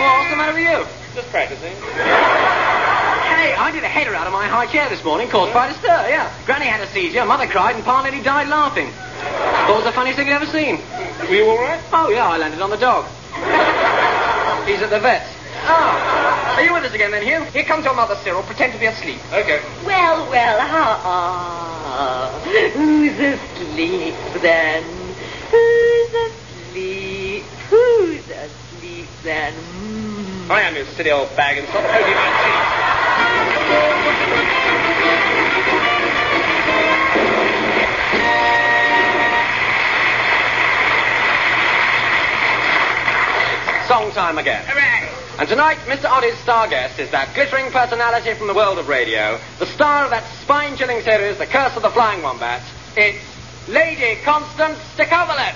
Well, 0.00 0.16
what's 0.16 0.30
the 0.30 0.36
matter 0.36 0.54
with 0.54 0.64
you? 0.64 0.86
Just 1.14 1.28
practicing. 1.28 1.74
Hey, 1.76 3.52
I 3.52 3.70
did 3.70 3.84
a 3.84 3.88
header 3.88 4.14
out 4.14 4.26
of 4.26 4.32
my 4.32 4.46
high 4.46 4.66
chair 4.66 4.88
this 4.88 5.04
morning, 5.04 5.28
caused 5.28 5.52
by 5.52 5.68
a 5.68 5.74
stir, 5.74 6.08
yeah. 6.08 6.32
Granny 6.46 6.64
had 6.66 6.80
a 6.80 6.86
seizure, 6.86 7.26
Mother 7.26 7.46
cried, 7.46 7.74
and 7.74 7.84
Pa 7.84 8.02
nearly 8.02 8.22
died 8.22 8.48
laughing. 8.48 8.88
Thought 8.88 9.70
it 9.70 9.74
was 9.74 9.84
the 9.84 9.92
funniest 9.92 10.16
thing 10.16 10.28
I'd 10.28 10.40
ever 10.40 10.46
seen. 10.46 10.80
Were 11.28 11.34
you 11.34 11.50
all 11.50 11.58
right? 11.58 11.82
Oh, 11.92 12.08
yeah, 12.08 12.28
I 12.28 12.38
landed 12.38 12.62
on 12.62 12.70
the 12.70 12.78
dog. 12.78 13.04
He's 14.66 14.80
at 14.80 14.90
the 14.90 15.00
vet's. 15.00 15.28
Oh, 15.66 16.54
are 16.56 16.62
you 16.62 16.72
with 16.72 16.84
us 16.84 16.94
again 16.94 17.10
then, 17.10 17.22
Hugh? 17.22 17.42
Here 17.52 17.64
comes 17.64 17.84
your 17.84 17.94
mother, 17.94 18.14
Cyril. 18.22 18.42
Pretend 18.44 18.72
to 18.72 18.78
be 18.78 18.86
asleep. 18.86 19.20
Okay. 19.32 19.60
Well, 19.84 20.30
well, 20.30 20.58
ah, 20.62 22.40
who's 22.72 23.18
asleep 23.18 24.14
then? 24.40 24.99
Who's 25.50 26.14
asleep? 26.14 27.42
Who's 27.68 28.30
asleep 28.30 29.08
then? 29.22 29.52
Mm. 29.52 30.50
I 30.50 30.62
am, 30.62 30.76
your 30.76 30.86
silly 30.86 31.10
old 31.10 31.34
bag, 31.36 31.58
and 31.58 31.68
stop 31.68 31.82
poking 31.84 32.14
my 32.14 32.30
teeth. 32.42 32.80
Song 43.88 44.12
time 44.12 44.38
again. 44.38 44.64
Hooray! 44.66 45.08
And 45.40 45.48
tonight, 45.48 45.78
Mr. 45.86 46.04
Oddie's 46.04 46.38
star 46.38 46.68
guest 46.68 46.98
is 47.00 47.10
that 47.12 47.34
glittering 47.34 47.72
personality 47.72 48.34
from 48.34 48.46
the 48.46 48.54
world 48.54 48.78
of 48.78 48.88
radio, 48.88 49.40
the 49.58 49.66
star 49.66 50.04
of 50.04 50.10
that 50.10 50.22
spine-chilling 50.42 51.02
series, 51.02 51.38
The 51.38 51.46
Curse 51.46 51.76
of 51.76 51.82
the 51.82 51.90
Flying 51.90 52.22
Wombat. 52.22 52.62
It's 52.94 53.29
Lady 53.70 54.18
Constance 54.24 54.78
Stickoverlip. 54.98 55.54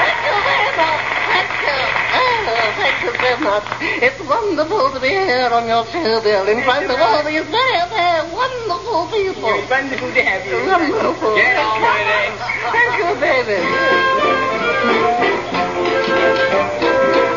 Thank 0.00 0.16
you 0.24 0.32
very 0.48 0.72
much. 0.80 1.04
Thank 1.28 1.52
you. 1.60 1.76
Oh, 2.16 2.72
thank 2.80 2.96
you 3.04 3.12
so 3.20 3.36
much. 3.44 3.68
It's 4.00 4.16
wonderful 4.24 4.90
to 4.92 5.00
be 5.00 5.08
here 5.12 5.50
on 5.52 5.68
your 5.68 5.84
show, 5.92 6.22
Bill, 6.24 6.48
in 6.48 6.64
front 6.64 6.88
of 6.88 6.96
all 6.98 7.22
these 7.22 7.44
very, 7.52 7.84
very 7.92 8.32
wonderful 8.32 9.12
people. 9.12 9.52
It's 9.60 9.68
wonderful 9.68 10.08
to 10.08 10.22
have 10.24 10.46
you. 10.48 10.56
Wonderful. 10.64 11.36
Get 11.36 11.56
on 11.68 11.84
with 11.84 12.08
it. 12.16 12.32
Thank 12.72 12.96
you, 12.96 13.12
baby. 13.20 13.60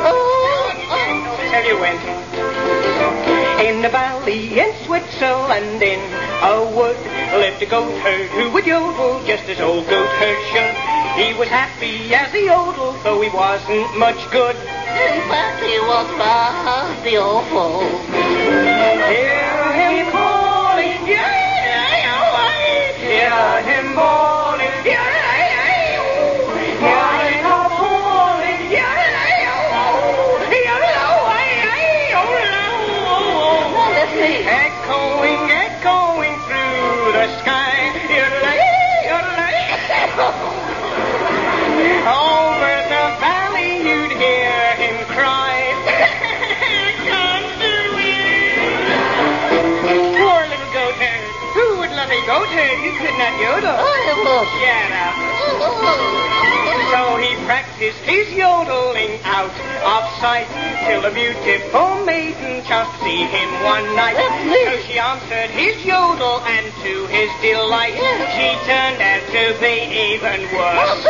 Oh, 0.07 0.71
oh. 0.87 1.11
Tell 1.51 1.65
you 1.67 1.75
when. 1.83 3.42
In 3.59 3.85
a 3.85 3.89
valley 3.89 4.59
in 4.59 4.73
Switzerland, 4.85 5.81
in 5.81 5.99
a 6.41 6.63
wood, 6.75 6.97
lived 7.37 7.61
a 7.61 7.65
goat 7.65 7.97
herd 8.01 8.29
who 8.31 8.51
would 8.51 8.65
yodel 8.65 9.23
just 9.25 9.43
as 9.49 9.59
old 9.59 9.87
goat 9.87 10.09
herd 10.19 10.41
should. 10.51 10.75
He 11.23 11.33
was 11.37 11.47
happy 11.47 12.13
as 12.13 12.31
he 12.33 12.45
yodeled, 12.45 12.95
though 13.03 13.21
he 13.21 13.29
wasn't 13.29 13.97
much 13.97 14.19
good. 14.31 14.55
In 14.55 15.21
fact, 15.29 15.63
he 15.63 15.79
was 15.79 16.07
rather 16.17 17.17
awful. 17.19 17.81
Hear 19.13 20.01
him 20.01 20.11
calling, 20.11 21.07
yeah, 21.07 22.33
hear 22.97 23.61
him 23.61 23.95
bawling, 23.95 24.32
sight 60.23 60.47
till 60.87 61.03
a 61.03 61.11
beautiful 61.11 61.99
maiden 62.05 62.63
chanced 62.63 62.95
to 62.95 63.03
see 63.03 63.27
him 63.27 63.49
one 63.61 63.83
night. 63.93 64.15
So 64.15 64.79
she 64.87 64.97
answered 64.97 65.51
his 65.51 65.83
yodel, 65.83 66.39
and 66.47 66.71
to 66.79 67.07
his 67.07 67.29
delight, 67.43 67.91
she 68.31 68.55
turned 68.63 69.01
out 69.03 69.19
to 69.35 69.59
be 69.59 69.83
even 70.15 70.47
worse. 70.55 71.03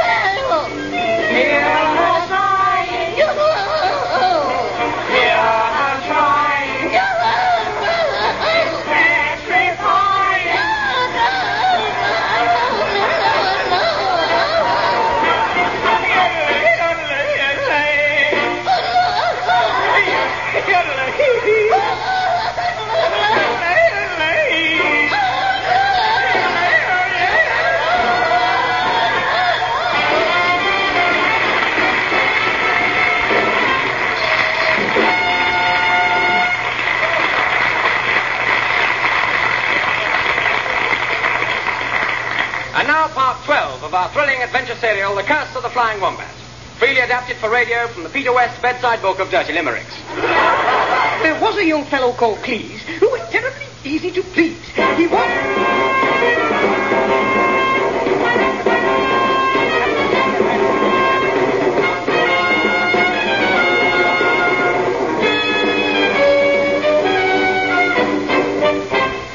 Flying 45.73 45.99
Wombat. 46.01 46.31
Freely 46.77 46.99
adapted 46.99 47.37
for 47.37 47.49
radio 47.49 47.87
from 47.87 48.03
the 48.03 48.09
Peter 48.09 48.31
West 48.31 48.61
bedside 48.61 49.01
book 49.01 49.19
of 49.19 49.31
dirty 49.31 49.53
limericks. 49.53 49.95
There 51.23 51.39
was 51.41 51.57
a 51.57 51.65
young 51.65 51.83
fellow 51.85 52.13
called 52.13 52.37
Cleese 52.39 52.81
who 52.99 53.09
was 53.09 53.27
terribly 53.31 53.65
easy 53.83 54.11
to 54.11 54.21
please. 54.21 54.61
He 54.97 55.07
was... 55.07 55.27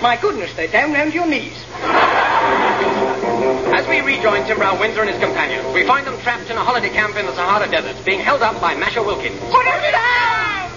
My 0.00 0.16
goodness, 0.22 0.54
they're 0.54 0.68
down 0.68 0.92
round 0.92 1.12
your 1.12 1.26
knees. 1.26 1.64
As 3.78 3.86
we 3.86 4.00
rejoin 4.00 4.44
Tim 4.44 4.58
Brown 4.58 4.80
Windsor 4.80 5.02
and 5.02 5.10
his 5.10 5.20
companions, 5.22 5.72
we 5.72 5.86
find 5.86 6.04
them 6.04 6.20
trapped 6.22 6.50
in 6.50 6.56
a 6.56 6.64
holiday 6.64 6.88
camp 6.90 7.14
in 7.14 7.26
the 7.26 7.34
Sahara 7.36 7.70
Desert, 7.70 8.04
being 8.04 8.18
held 8.18 8.42
up 8.42 8.60
by 8.60 8.74
Masha 8.74 9.00
Wilkins. 9.00 9.38
Put 9.38 9.66
it 9.66 9.92
down! 9.92 10.72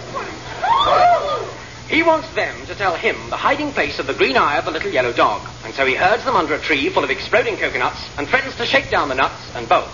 He 1.89 2.03
wants 2.03 2.29
them 2.35 2.53
to 2.67 2.75
tell 2.75 2.93
him 2.93 3.15
the 3.31 3.37
hiding 3.37 3.71
place 3.71 3.97
of 3.97 4.05
the 4.05 4.13
green 4.13 4.37
eye 4.37 4.59
of 4.59 4.65
the 4.65 4.71
little 4.71 4.91
yellow 4.91 5.11
dog, 5.11 5.41
and 5.65 5.73
so 5.73 5.83
he 5.87 5.95
herds 5.95 6.23
them 6.25 6.35
under 6.35 6.53
a 6.53 6.59
tree 6.59 6.89
full 6.89 7.03
of 7.03 7.09
exploding 7.09 7.57
coconuts 7.57 8.07
and 8.19 8.27
threatens 8.27 8.55
to 8.57 8.67
shake 8.67 8.91
down 8.91 9.09
the 9.09 9.15
nuts 9.15 9.49
and 9.55 9.67
bolt. 9.67 9.89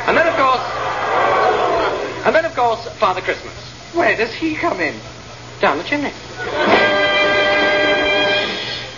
And 0.00 0.16
then, 0.16 0.26
of 0.26 0.34
course, 0.34 0.66
and 2.26 2.34
then, 2.34 2.44
of 2.44 2.56
course, 2.56 2.88
Father 2.98 3.20
Christmas 3.20 3.54
Where 3.94 4.16
does 4.16 4.34
he 4.34 4.56
come 4.56 4.80
in? 4.80 4.98
down 5.60 5.78
the 5.78 5.84
chimney. 5.84 6.12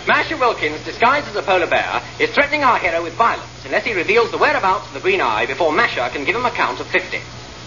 Masha 0.07 0.37
Wilkins, 0.37 0.83
disguised 0.85 1.27
as 1.27 1.35
a 1.35 1.41
polar 1.41 1.65
bear, 1.65 2.01
is 2.19 2.29
threatening 2.29 2.63
our 2.63 2.77
hero 2.77 3.01
with 3.01 3.13
violence 3.13 3.49
unless 3.65 3.83
he 3.85 3.93
reveals 3.93 4.29
the 4.29 4.37
whereabouts 4.37 4.87
of 4.87 4.93
the 4.93 4.99
green 4.99 5.19
eye 5.19 5.47
before 5.47 5.71
Masha 5.71 6.09
can 6.13 6.23
give 6.25 6.35
him 6.35 6.45
a 6.45 6.51
count 6.51 6.79
of 6.79 6.85
50. 6.87 7.17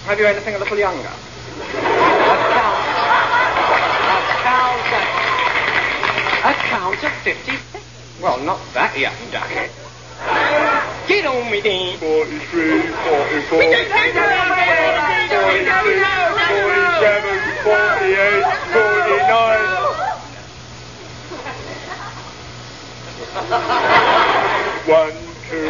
Have 0.06 0.20
you 0.20 0.26
anything 0.26 0.54
a 0.54 0.58
little 0.58 0.78
younger? 0.78 1.02
A 1.02 1.12
count. 2.54 2.78
A 4.06 4.22
count. 4.46 4.86
A 6.44 6.54
count 6.70 7.02
of 7.02 7.12
50. 7.26 7.52
Well, 8.22 8.38
not 8.44 8.60
that 8.74 8.96
young, 8.96 9.14
ducky. 9.32 9.70
Get 11.08 11.26
on 11.26 11.50
with 11.50 11.66
it. 11.66 11.98
43, 11.98 12.82
44, 12.82 13.58
We 13.58 13.66
don't 13.66 13.90
know 15.98 16.38
47, 16.48 17.64
48, 17.64 18.44
49. 19.68 19.77
One, 23.38 25.14
two, 25.46 25.62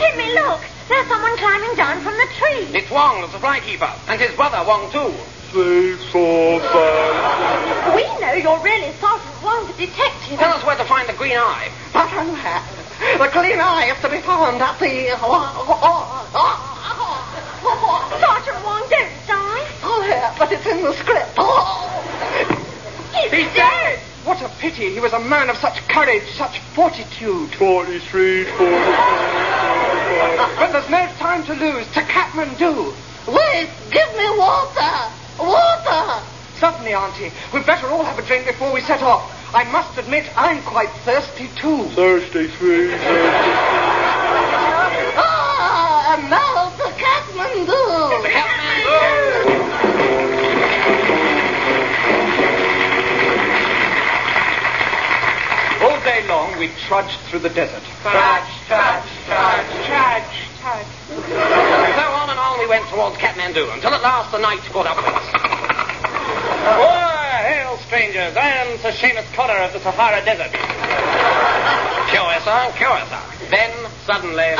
Timmy, 0.00 0.32
look! 0.40 0.60
There's 0.88 1.06
someone 1.06 1.36
climbing 1.36 1.74
down 1.76 2.00
from 2.00 2.14
the 2.16 2.26
tree. 2.38 2.64
It's 2.72 2.90
Wong, 2.90 3.20
the 3.20 3.28
supply 3.28 3.60
keeper, 3.60 3.92
and 4.08 4.18
his 4.18 4.34
brother 4.34 4.64
Wong 4.66 4.90
too. 4.90 5.12
three, 5.52 5.96
four, 6.10 6.60
five. 6.60 7.94
We 7.94 8.04
know 8.20 8.32
you're 8.32 8.58
really 8.64 8.90
Sergeant 8.96 9.42
Wong, 9.44 9.66
the 9.66 9.74
detective. 9.74 10.38
Tell 10.38 10.52
us 10.54 10.64
where 10.64 10.76
to 10.76 10.84
find 10.86 11.06
the 11.08 11.12
green 11.12 11.36
eye. 11.36 11.70
But 11.92 12.08
oh, 12.10 12.20
unhappy. 12.20 12.74
The 13.18 13.28
clean 13.28 13.60
eye 13.60 13.92
is 13.94 14.00
to 14.00 14.08
be 14.08 14.20
found 14.24 14.62
at 14.62 14.78
the... 14.80 15.12
Sergeant 18.18 18.64
Wong, 18.64 18.80
don't 18.88 19.12
die. 19.28 19.66
Oh, 19.84 20.04
yeah, 20.08 20.34
but 20.38 20.50
it's 20.52 20.64
in 20.66 20.82
the 20.82 20.94
script. 20.94 21.34
Oh. 21.36 21.84
He's, 23.12 23.30
He's 23.30 23.54
dead. 23.54 24.00
What 24.24 24.42
a 24.42 24.48
pity. 24.60 24.92
He 24.92 25.00
was 25.00 25.12
a 25.12 25.20
man 25.20 25.48
of 25.48 25.56
such 25.56 25.76
courage, 25.88 26.28
such 26.36 26.58
fortitude. 26.74 27.54
43, 27.54 28.44
45. 28.44 28.58
But 30.58 30.72
there's 30.72 30.90
no 30.90 31.06
time 31.18 31.44
to 31.44 31.54
lose. 31.54 31.86
To 31.92 32.00
Kathmandu. 32.00 32.94
Wait, 33.26 33.68
give 33.90 34.16
me 34.16 34.30
water. 34.36 35.10
Water. 35.38 36.22
Certainly, 36.58 36.92
Auntie. 36.94 37.32
We'd 37.54 37.66
better 37.66 37.86
all 37.88 38.02
have 38.04 38.18
a 38.18 38.22
drink 38.26 38.46
before 38.46 38.72
we 38.72 38.80
set 38.80 39.02
off. 39.02 39.30
I 39.54 39.64
must 39.64 39.96
admit, 39.96 40.26
I'm 40.36 40.62
quite 40.62 40.90
thirsty 41.04 41.48
too. 41.56 41.88
Thirsty, 41.94 42.48
three, 42.48 42.90
thirsty. 42.90 43.52
Ah, 45.16 46.14
and 46.14 46.28
now 46.28 46.70
to 46.76 46.90
Kathmandu. 47.00 48.27
Long, 56.28 56.58
we 56.58 56.68
trudged 56.86 57.18
through 57.28 57.40
the 57.40 57.48
desert. 57.48 57.82
Trudge, 58.02 58.52
trudge, 58.68 59.08
trudge. 59.24 59.66
Trudge, 59.88 60.36
trudge. 60.60 60.92
So 61.08 62.04
on 62.20 62.28
and 62.28 62.38
on 62.38 62.58
we 62.60 62.68
went 62.68 62.86
towards 62.88 63.16
Kathmandu 63.16 63.72
until 63.72 63.94
at 63.94 64.02
last 64.02 64.30
the 64.30 64.38
night 64.38 64.60
caught 64.68 64.86
up 64.86 64.96
with 64.96 65.06
us. 65.08 65.24
Why, 66.76 67.48
hail, 67.48 67.78
strangers. 67.88 68.36
I 68.36 68.48
am 68.60 68.78
Sir 68.78 68.92
Seamus 68.92 69.24
Connor 69.32 69.56
of 69.64 69.72
the 69.72 69.80
Sahara 69.80 70.22
Desert. 70.24 70.52
Cure, 72.12 72.40
sir, 72.44 72.72
cure, 72.76 73.00
sir. 73.08 73.22
Then, 73.48 73.72
suddenly, 74.04 74.52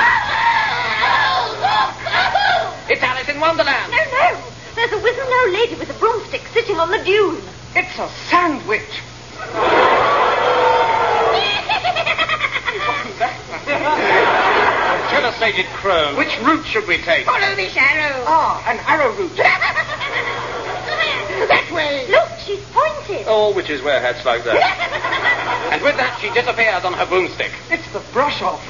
it's 2.88 3.02
Alice 3.02 3.28
in 3.28 3.40
Wonderland. 3.40 3.92
No, 3.92 3.98
no. 3.98 4.40
There's 4.74 4.92
a 4.92 4.98
wizened 4.98 5.28
old 5.28 5.52
lady 5.52 5.74
with 5.74 5.90
a 5.90 5.98
broomstick 6.00 6.46
sitting 6.54 6.76
on 6.80 6.90
the 6.90 7.04
dune. 7.04 7.42
It's 7.76 7.98
a 7.98 8.08
sandwich. 8.30 8.88
Telestrated 15.08 15.66
crow. 15.74 16.16
Which 16.16 16.36
route 16.40 16.66
should 16.66 16.86
we 16.86 16.98
take? 17.02 17.24
Follow 17.26 17.54
this 17.56 17.74
arrow. 17.76 18.24
Ah, 18.26 18.62
an 18.68 18.78
arrowroot. 18.86 19.32
That 21.48 21.70
way. 21.72 22.06
Look, 22.10 22.28
she's 22.44 22.60
pointed. 22.74 23.26
All 23.28 23.54
witches 23.54 23.80
wear 23.82 24.00
hats 24.00 24.24
like 24.24 24.42
that. 24.44 24.58
And 25.72 25.82
with 25.82 25.96
that, 25.98 26.18
she 26.20 26.30
disappears 26.30 26.82
on 26.84 26.94
her 26.94 27.04
broomstick. 27.06 27.52
It's 27.70 27.86
the 27.92 28.00
brush 28.12 28.40
off. 28.42 28.64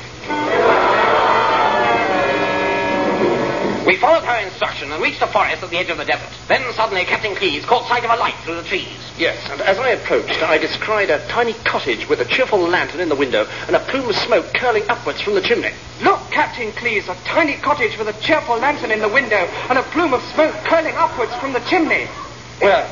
We 3.88 3.96
followed 3.96 4.24
her 4.24 4.36
instruction 4.46 4.92
and 4.92 5.02
reached 5.02 5.22
a 5.22 5.26
forest 5.26 5.62
at 5.62 5.70
the 5.70 5.78
edge 5.78 5.88
of 5.88 5.96
the 5.96 6.04
desert. 6.04 6.28
Then 6.46 6.60
suddenly 6.74 7.06
Captain 7.06 7.34
Cleese 7.34 7.64
caught 7.64 7.88
sight 7.88 8.04
of 8.04 8.10
a 8.10 8.16
light 8.16 8.34
through 8.44 8.56
the 8.56 8.68
trees. 8.68 8.92
Yes, 9.16 9.40
and 9.48 9.62
as 9.62 9.78
I 9.78 9.96
approached, 9.96 10.42
I 10.42 10.58
descried 10.58 11.08
a 11.08 11.26
tiny 11.28 11.54
cottage 11.64 12.06
with 12.06 12.20
a 12.20 12.26
cheerful 12.26 12.58
lantern 12.58 13.00
in 13.00 13.08
the 13.08 13.16
window 13.16 13.46
and 13.66 13.74
a 13.74 13.78
plume 13.78 14.06
of 14.06 14.14
smoke 14.14 14.44
curling 14.52 14.82
upwards 14.90 15.22
from 15.22 15.36
the 15.36 15.40
chimney. 15.40 15.72
Look, 16.02 16.20
Captain 16.30 16.70
Cleese, 16.72 17.08
a 17.08 17.16
tiny 17.24 17.56
cottage 17.56 17.96
with 17.96 18.08
a 18.08 18.20
cheerful 18.20 18.58
lantern 18.58 18.90
in 18.90 19.00
the 19.00 19.08
window 19.08 19.48
and 19.70 19.78
a 19.78 19.82
plume 19.84 20.12
of 20.12 20.20
smoke 20.34 20.54
curling 20.66 20.94
upwards 20.94 21.34
from 21.36 21.54
the 21.54 21.60
chimney. 21.60 22.04
Where? 22.60 22.84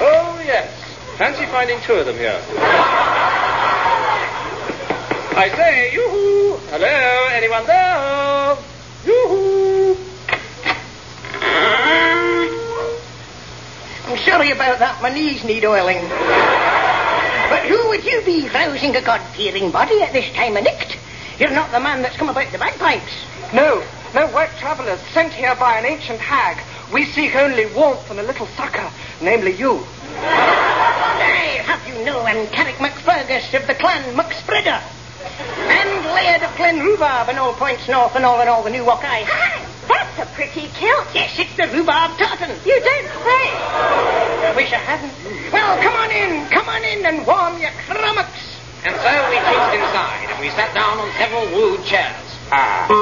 Oh, 0.00 0.42
yes. 0.42 0.72
Fancy 1.18 1.44
finding 1.52 1.78
two 1.82 1.92
of 1.92 2.06
them 2.06 2.16
here. 2.16 2.40
I 5.38 5.50
say, 5.50 5.92
yoo-hoo! 5.92 6.56
Hello, 6.70 7.28
anyone 7.30 7.66
there? 7.66 8.56
Yoo-hoo! 9.04 9.94
I'm 14.06 14.16
sorry 14.24 14.50
about 14.52 14.78
that. 14.78 15.02
My 15.02 15.10
knees 15.10 15.44
need 15.44 15.66
oiling. 15.66 16.00
But 17.50 17.66
who 17.68 17.86
would 17.88 18.02
you 18.02 18.22
be, 18.24 18.48
rousing 18.48 18.96
a 18.96 19.02
God-fearing 19.02 19.70
body 19.70 20.00
at 20.00 20.14
this 20.14 20.32
time 20.32 20.56
of 20.56 20.64
night? 20.64 20.96
You're 21.38 21.50
not 21.50 21.70
the 21.70 21.80
man 21.80 22.00
that's 22.00 22.16
come 22.16 22.30
about 22.30 22.50
the 22.50 22.56
bagpipes. 22.56 23.12
No, 23.52 23.84
no 24.14 24.28
white 24.28 24.56
travellers 24.58 25.00
sent 25.12 25.34
here 25.34 25.54
by 25.56 25.78
an 25.78 25.84
ancient 25.84 26.18
hag. 26.18 26.64
We 26.90 27.04
seek 27.04 27.36
only 27.36 27.66
warmth 27.74 28.10
and 28.10 28.20
a 28.20 28.22
little 28.22 28.46
succour, 28.56 28.90
namely 29.20 29.52
you. 29.52 29.84
I 30.16 31.60
have 31.62 31.86
you 31.86 32.06
know 32.06 32.22
I'm 32.22 32.46
Carrick 32.46 32.76
MacFergus 32.76 33.52
of 33.52 33.66
the 33.66 33.74
clan 33.74 34.16
MacSpreader. 34.16 34.95
And 35.68 36.06
Laird 36.14 36.42
of 36.42 36.56
Glen 36.56 36.80
Rhubarb 36.80 37.28
and 37.28 37.38
all 37.38 37.52
points 37.54 37.86
north 37.88 38.14
and 38.16 38.24
all 38.24 38.40
in 38.40 38.48
all 38.48 38.62
the 38.62 38.70
new 38.70 38.84
Wockeye. 38.84 39.24
Hi, 39.26 39.64
that's 39.88 40.18
a 40.18 40.26
pretty 40.34 40.68
kilt. 40.74 41.06
Yes, 41.14 41.38
it's 41.38 41.54
the 41.56 41.66
rhubarb 41.68 42.16
tartan. 42.18 42.50
You 42.64 42.80
don't 42.80 43.08
say. 43.22 43.50
I 44.46 44.52
wish 44.56 44.72
I 44.72 44.78
hadn't. 44.78 45.12
Well, 45.52 45.76
come 45.82 45.94
on 45.94 46.10
in, 46.10 46.46
come 46.50 46.68
on 46.68 46.84
in 46.84 47.04
and 47.06 47.26
warm 47.26 47.58
your 47.60 47.70
crummox. 47.86 48.30
And 48.84 48.94
so 48.94 49.30
we 49.30 49.36
trooped 49.42 49.74
inside 49.74 50.28
and 50.30 50.40
we 50.40 50.50
sat 50.50 50.72
down 50.74 50.98
on 50.98 51.10
several 51.18 51.46
wooden 51.50 51.84
chairs. 51.84 52.14
Ah. 52.52 52.86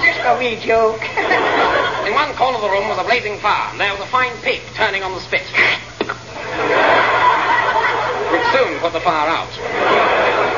Just 0.00 0.20
a 0.24 0.32
wee 0.38 0.56
joke. 0.64 1.02
In 2.06 2.14
one 2.14 2.32
corner 2.36 2.56
of 2.56 2.62
the 2.62 2.70
room 2.70 2.88
was 2.88 2.98
a 2.98 3.04
blazing 3.04 3.38
fire, 3.38 3.68
and 3.72 3.80
there 3.80 3.92
was 3.92 4.00
a 4.00 4.06
fine 4.06 4.32
pig 4.40 4.62
turning 4.74 5.02
on 5.02 5.12
the 5.12 5.20
spit. 5.20 5.42
Which 8.50 8.62
soon 8.62 8.78
put 8.80 8.92
the 8.92 9.00
fire 9.00 9.28
out. 9.28 9.50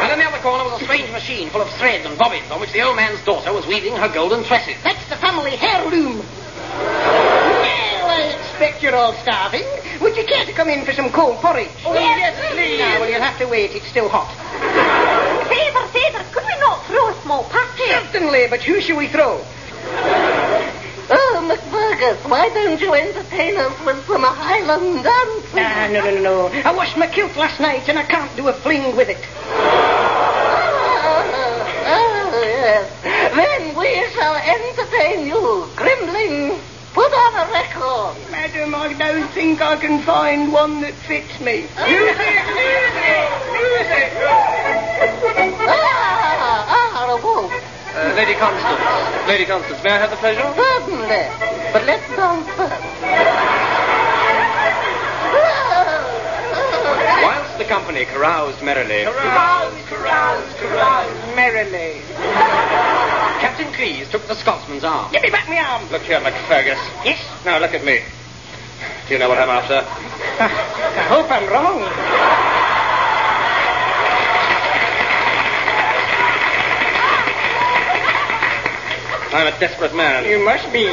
And 0.03 0.13
in 0.13 0.19
the 0.19 0.25
other 0.25 0.43
corner 0.43 0.65
was 0.65 0.81
a 0.81 0.85
strange 0.85 1.11
machine 1.13 1.51
full 1.51 1.61
of 1.61 1.69
thread 1.77 2.07
and 2.07 2.17
bobbins 2.17 2.51
on 2.51 2.61
which 2.61 2.73
the 2.73 2.81
old 2.81 2.97
man's 2.97 3.23
daughter 3.25 3.53
was 3.53 3.67
weaving 3.67 3.97
her 3.97 4.09
golden 4.09 4.45
tresses. 4.45 4.77
That's 4.83 5.07
the 5.09 5.17
family 5.17 5.53
heirloom. 5.61 6.19
Well, 6.19 8.09
I 8.09 8.35
expect 8.39 8.83
you're 8.83 8.95
all 8.95 9.13
starving. 9.23 9.65
would 10.01 10.17
you 10.17 10.25
care 10.25 10.47
to 10.47 10.53
come 10.53 10.69
in 10.69 10.85
for 10.85 10.93
some 10.93 11.11
cold 11.13 11.37
porridge? 11.39 11.69
Oh, 11.85 11.93
yes, 11.93 12.33
please. 12.53 12.81
Ah, 12.81 12.97
well, 13.01 13.11
you'll 13.11 13.21
have 13.21 13.39
to 13.39 13.47
wait. 13.47 13.73
It's 13.73 13.89
still 13.89 14.09
hot. 14.09 14.33
Favour, 15.49 15.87
favour, 15.93 16.25
could 16.33 16.45
we 16.47 16.59
not 16.61 16.85
throw 16.87 17.09
a 17.09 17.23
small 17.23 17.45
party? 17.45 17.85
Certainly, 17.89 18.47
but 18.49 18.63
who 18.63 18.81
shall 18.81 18.97
we 18.97 19.09
throw? 19.09 19.45
Oh, 21.11 21.41
McFergus, 21.49 22.29
why 22.29 22.49
don't 22.51 22.81
you 22.81 22.95
entertain 22.95 23.57
us 23.57 23.73
with 23.85 24.07
some 24.07 24.23
Highland 24.23 25.03
dancing? 25.03 25.59
Ah, 25.59 25.89
no, 25.91 26.01
no, 26.05 26.11
no, 26.15 26.21
no. 26.21 26.47
I 26.65 26.73
washed 26.75 26.97
my 26.97 27.07
kilt 27.07 27.37
last 27.37 27.61
night 27.61 27.89
and 27.89 27.99
I 27.99 28.05
can't 28.05 28.35
do 28.37 28.49
a 28.49 28.53
fling 28.53 28.97
with 28.97 29.09
it. 29.09 29.19
Oh, 31.85 32.31
yes. 32.43 32.89
Then 33.35 33.75
we 33.77 34.07
shall 34.15 34.37
entertain 34.37 35.27
you. 35.27 35.69
Grimling, 35.77 36.59
put 36.95 37.13
on 37.13 37.35
a 37.35 37.47
record. 37.53 38.17
Madam, 38.31 38.75
I 38.75 38.93
don't 38.93 39.29
think 39.33 39.61
I 39.61 39.77
can 39.77 40.03
find 40.03 40.53
one 40.53 40.81
that 40.83 40.95
fits 40.95 41.41
me. 41.41 41.67
Ah, 45.35 45.73
a 45.73 45.75
wolf. 45.75 45.92
Uh, 47.95 48.15
Lady 48.17 48.35
Constance. 48.35 49.29
Lady 49.29 49.45
Constance, 49.45 49.83
may 49.85 49.91
I 49.91 49.99
have 49.99 50.11
the 50.11 50.17
pleasure? 50.17 50.41
Certainly. 50.57 51.29
But 51.73 51.85
let's 51.85 52.09
dance 52.17 52.49
first. 52.57 52.81
Whilst 57.23 57.59
the 57.59 57.65
company 57.65 58.05
caroused 58.07 58.63
merrily, 58.63 59.05
Carouse, 59.05 59.75
caroused, 59.89 60.57
carous, 60.57 61.37
Merrily. 61.37 62.01
Captain 63.41 63.69
Cleese 63.75 64.11
took 64.11 64.27
the 64.27 64.35
Scotsman's 64.37 64.85
arm. 64.85 65.13
Give 65.13 65.23
me 65.23 65.31
back 65.31 65.49
my 65.49 65.59
arm. 65.59 65.89
Look 65.91 66.03
here, 66.03 66.19
McFergus. 66.21 66.81
Yes? 67.05 67.21
Now 67.45 67.59
look 67.59 67.75
at 67.75 67.85
me. 67.85 68.01
Do 69.07 69.15
you 69.15 69.21
know 69.21 69.29
what 69.29 69.39
I'm 69.39 69.51
after? 69.51 69.85
I 69.85 70.49
hope 71.13 71.31
I'm 71.31 71.47
wrong. 71.53 72.62
I'm 79.33 79.47
a 79.47 79.59
desperate 79.59 79.95
man. 79.95 80.25
You 80.29 80.45
must 80.45 80.71
be. 80.73 80.85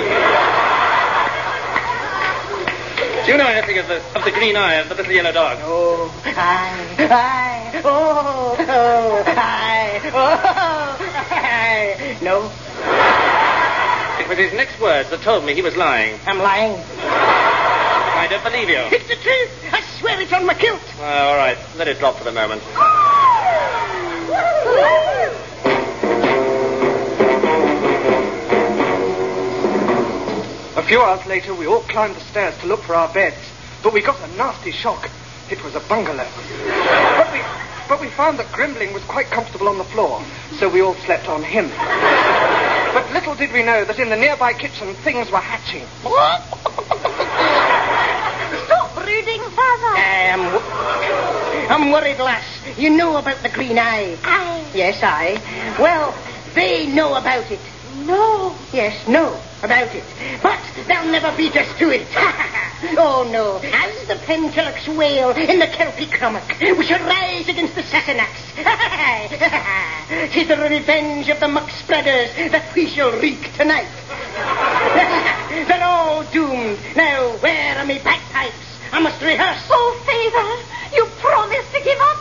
Do 3.25 3.32
you 3.34 3.38
know 3.38 3.47
anything 3.47 3.78
of 3.78 3.88
the 3.88 4.02
of 4.15 4.23
the 4.23 4.32
green 4.32 4.56
eye 4.56 4.75
of 4.75 4.88
the 4.89 4.95
little 4.95 5.12
yellow 5.12 5.32
dog? 5.32 5.58
Oh, 5.62 6.10
I, 6.25 6.95
I, 6.97 7.82
oh, 7.84 8.56
oh, 8.58 9.23
I, 9.28 10.02
oh, 10.13 10.97
I. 11.30 12.17
No, 12.23 12.49
It 14.23 14.30
was 14.30 14.38
his 14.38 14.54
next 14.54 14.80
words 14.80 15.10
that 15.10 15.21
told 15.21 15.43
me 15.45 15.54
he 15.54 15.62
was 15.62 15.75
lying. 15.75 16.17
I'm 16.25 16.39
lying. 16.39 16.82
I 16.97 18.28
don't 18.30 18.43
believe 18.43 18.69
you. 18.69 18.80
It's 18.91 19.08
the 19.08 19.15
truth. 19.15 19.73
I 19.73 19.82
swear 19.99 20.19
it's 20.21 20.34
on 20.34 20.45
my 20.45 20.54
kilt. 20.54 20.82
All 20.99 21.36
right, 21.36 21.58
let 21.78 21.88
it 21.88 21.99
drop 21.99 22.17
for 22.17 22.23
the 22.23 22.32
moment. 22.32 22.63
A 30.80 30.84
few 30.84 31.02
hours 31.02 31.26
later, 31.26 31.54
we 31.54 31.68
all 31.68 31.82
climbed 31.82 32.15
the 32.15 32.22
stairs 32.22 32.58
to 32.62 32.65
look 32.65 32.84
for 32.84 32.96
our 32.96 33.13
beds, 33.13 33.36
but 33.84 33.92
we 33.92 34.02
got 34.02 34.18
a 34.22 34.28
nasty 34.38 34.72
shock. 34.72 35.10
It 35.52 35.62
was 35.62 35.76
a 35.76 35.82
bungalow. 35.82 36.26
But 37.18 37.34
we, 37.34 37.42
but 37.89 38.00
we 38.00 38.08
found 38.08 38.39
that 38.39 38.50
Grimbling 38.54 38.94
was 38.94 39.04
quite 39.04 39.26
comfortable 39.26 39.68
on 39.68 39.78
the 39.78 39.84
floor, 39.84 40.24
so 40.58 40.70
we 40.70 40.80
all 40.80 40.96
slept 41.04 41.28
on 41.28 41.44
him. 41.44 41.68
But 41.68 43.12
little 43.12 43.36
did 43.36 43.52
we 43.52 43.62
know 43.62 43.84
that 43.84 44.00
in 44.00 44.08
the 44.08 44.15
nearby 44.15 44.54
kitchen, 44.54 44.96
things 45.04 45.30
were 45.30 45.39
hatching. 45.39 45.86
Stop 48.63 48.96
brooding, 48.96 49.42
father. 49.52 49.94
I'm, 50.00 50.39
I'm 51.70 51.92
worried, 51.92 52.20
lass. 52.20 52.46
You 52.78 52.92
know 52.92 53.18
about 53.18 53.44
the 53.44 53.50
green 53.50 53.78
eye. 53.78 54.18
I 54.24 54.65
Yes, 54.74 55.04
I. 55.04 55.42
Well, 55.78 56.15
they 56.56 56.88
know 56.88 57.15
about 57.15 57.52
it. 57.52 57.60
No. 58.06 58.56
Yes, 58.72 59.06
know 59.10 59.42
about 59.63 59.93
it. 59.95 60.04
But 60.41 60.60
they'll 60.88 61.12
never 61.12 61.36
beat 61.36 61.56
us 61.56 61.67
to 61.80 61.89
it. 61.89 62.08
oh, 62.98 63.28
no. 63.32 63.58
As 63.58 64.08
the 64.08 64.15
Pentelucks 64.26 64.88
wail 64.95 65.32
in 65.32 65.60
the 65.60 65.67
Kelpie 65.67 66.08
Cromach, 66.08 66.60
we 66.78 66.86
shall 66.86 67.04
rise 67.06 67.48
against 67.48 67.76
the 67.76 67.82
Sassenachs. 67.84 68.56
Tis 70.34 70.48
the 70.48 70.58
revenge 70.58 71.30
of 71.30 71.39
the 71.39 71.48
muck 71.48 71.69
spreaders 71.72 72.34
that 72.52 72.74
we 72.76 72.88
shall 72.88 73.12
wreak 73.19 73.54
tonight. 73.54 73.89
They're 75.67 75.84
all 75.84 76.24
doomed. 76.32 76.80
Now, 76.95 77.38
where 77.38 77.78
are 77.78 77.86
me 77.86 78.00
bagpipes? 78.04 78.56
I 78.91 79.00
must 79.00 79.22
rehearse. 79.22 79.62
Oh, 79.69 80.02
Favor, 80.06 80.95
you 80.95 81.06
promised 81.22 81.72
to 81.74 81.82
give 81.84 82.00
up 82.00 82.18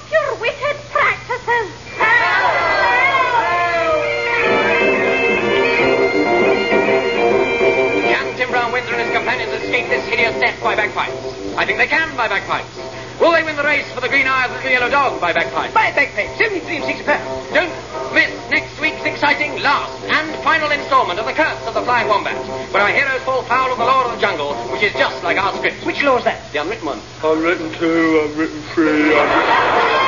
companions 9.68 9.78
escaped 9.85 9.90
this 9.90 10.09
hideous 10.09 10.40
death 10.40 10.62
by 10.62 10.74
bagpipes. 10.74 11.12
I 11.57 11.66
think 11.66 11.78
they 11.78 11.87
can 11.87 12.16
by 12.16 12.28
bagpipes. 12.28 12.72
Will 13.20 13.33
they 13.33 13.42
win 13.42 13.57
the 13.57 13.64
race 13.64 13.90
for 13.92 14.00
the 14.00 14.09
green 14.09 14.26
eye 14.26 14.46
of 14.46 14.62
the 14.62 14.70
yellow 14.70 14.88
dog 14.88 15.20
by 15.20 15.33
bagpipes? 15.33 15.74
Buy 15.74 15.92
bagpipes, 15.92 16.38
73 16.38 16.76
and 16.76 16.85
6 16.85 17.02
pounds. 17.04 17.52
Don't 17.52 17.74
miss 18.14 18.33
next 18.50 18.81
week's 18.81 19.04
exciting 19.04 19.61
last 19.61 19.92
and 20.04 20.42
final 20.42 20.70
installment 20.70 21.18
of 21.18 21.26
The 21.26 21.33
Curse 21.33 21.66
of 21.66 21.74
the 21.74 21.83
Flying 21.83 22.09
Wombat, 22.09 22.38
where 22.72 22.83
our 22.83 22.92
heroes 22.92 23.20
fall 23.22 23.42
foul 23.42 23.72
of 23.72 23.78
the 23.78 23.85
Lord 23.85 24.07
of 24.07 24.12
the 24.14 24.20
Jungle, 24.20 24.54
which 24.72 24.83
is 24.83 24.92
just 24.92 25.22
like 25.24 25.37
our 25.37 25.54
script. 25.57 25.85
Which 25.85 26.02
law's 26.02 26.24
that? 26.24 26.50
The 26.52 26.62
unwritten 26.62 26.87
one. 26.87 27.00
Unwritten 27.22 27.72
two, 27.74 28.31
unwritten 28.31 28.62
three, 28.72 29.12
unwritten... 29.12 30.08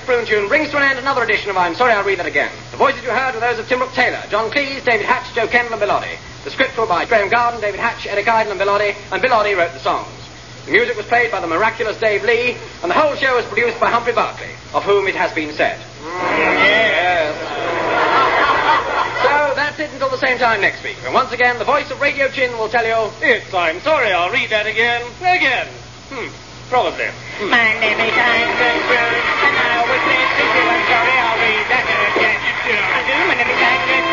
of 0.00 0.06
Prune 0.06 0.26
tune 0.26 0.48
brings 0.48 0.70
to 0.70 0.76
an 0.76 0.82
end 0.82 0.98
another 0.98 1.22
edition 1.22 1.50
of 1.50 1.56
I'm 1.56 1.74
Sorry 1.74 1.92
I'll 1.92 2.04
Read 2.04 2.18
That 2.18 2.26
Again. 2.26 2.50
The 2.70 2.76
voices 2.76 3.02
you 3.02 3.10
heard 3.10 3.34
were 3.34 3.40
those 3.40 3.58
of 3.58 3.68
Tim 3.68 3.78
Brooke 3.78 3.92
Taylor, 3.92 4.22
John 4.30 4.50
Cleese, 4.50 4.84
David 4.84 5.06
Hatch, 5.06 5.34
Jo 5.34 5.46
Kendall, 5.46 5.74
and 5.74 5.80
Bill 5.80 5.90
Oddie. 5.90 6.18
The 6.44 6.50
script 6.50 6.76
were 6.78 6.86
by 6.86 7.04
Graeme 7.04 7.28
Garden, 7.28 7.60
David 7.60 7.80
Hatch, 7.80 8.06
Eric 8.06 8.26
Idle, 8.28 8.52
and 8.52 8.58
Bill 8.58 8.68
Oddie, 8.68 8.94
and 9.12 9.22
Bill 9.22 9.32
Oddie 9.32 9.56
wrote 9.56 9.72
the 9.72 9.80
songs. 9.80 10.08
The 10.66 10.72
music 10.72 10.96
was 10.96 11.06
played 11.06 11.30
by 11.30 11.40
the 11.40 11.46
miraculous 11.46 11.98
Dave 11.98 12.24
Lee, 12.24 12.56
and 12.82 12.90
the 12.90 12.94
whole 12.94 13.14
show 13.16 13.36
was 13.36 13.44
produced 13.46 13.78
by 13.80 13.90
Humphrey 13.90 14.12
Barclay, 14.12 14.54
of 14.74 14.84
whom 14.84 15.06
it 15.06 15.14
has 15.14 15.32
been 15.32 15.52
said. 15.54 15.78
Yes. 16.02 17.36
So 19.20 19.54
that's 19.54 19.78
it 19.78 19.90
until 19.92 20.08
the 20.08 20.16
same 20.16 20.38
time 20.38 20.62
next 20.62 20.82
week. 20.82 20.96
And 21.04 21.12
once 21.12 21.30
again, 21.30 21.58
the 21.58 21.64
voice 21.64 21.90
of 21.90 22.00
Radio 22.00 22.28
Chin 22.28 22.56
will 22.56 22.70
tell 22.70 22.86
you 22.86 23.12
It's 23.20 23.52
I'm 23.52 23.80
sorry, 23.80 24.12
I'll 24.12 24.32
read 24.32 24.48
that 24.48 24.66
again. 24.66 25.02
Again. 25.20 25.68
Hmm, 26.08 26.28
probably. 26.70 27.10
My 27.40 27.72
name 27.80 27.96
is 27.96 28.12
Angus 28.12 28.84
Prune, 28.84 29.24
and 29.48 29.56
I 29.56 29.80
always 29.80 30.02
say 30.04 30.20
to 30.20 30.44
I'm 30.60 30.84
sorry, 30.92 31.16
I'll 31.24 31.40
read 31.40 31.72
again. 31.72 32.36
I 32.84 33.00
do, 33.08 33.16
my 33.28 33.34
name 33.34 33.48
is 33.48 33.56
Angus 33.56 34.09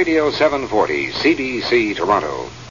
Radio 0.00 0.30
740, 0.30 1.12
CBC 1.12 1.94
Toronto. 1.94 2.39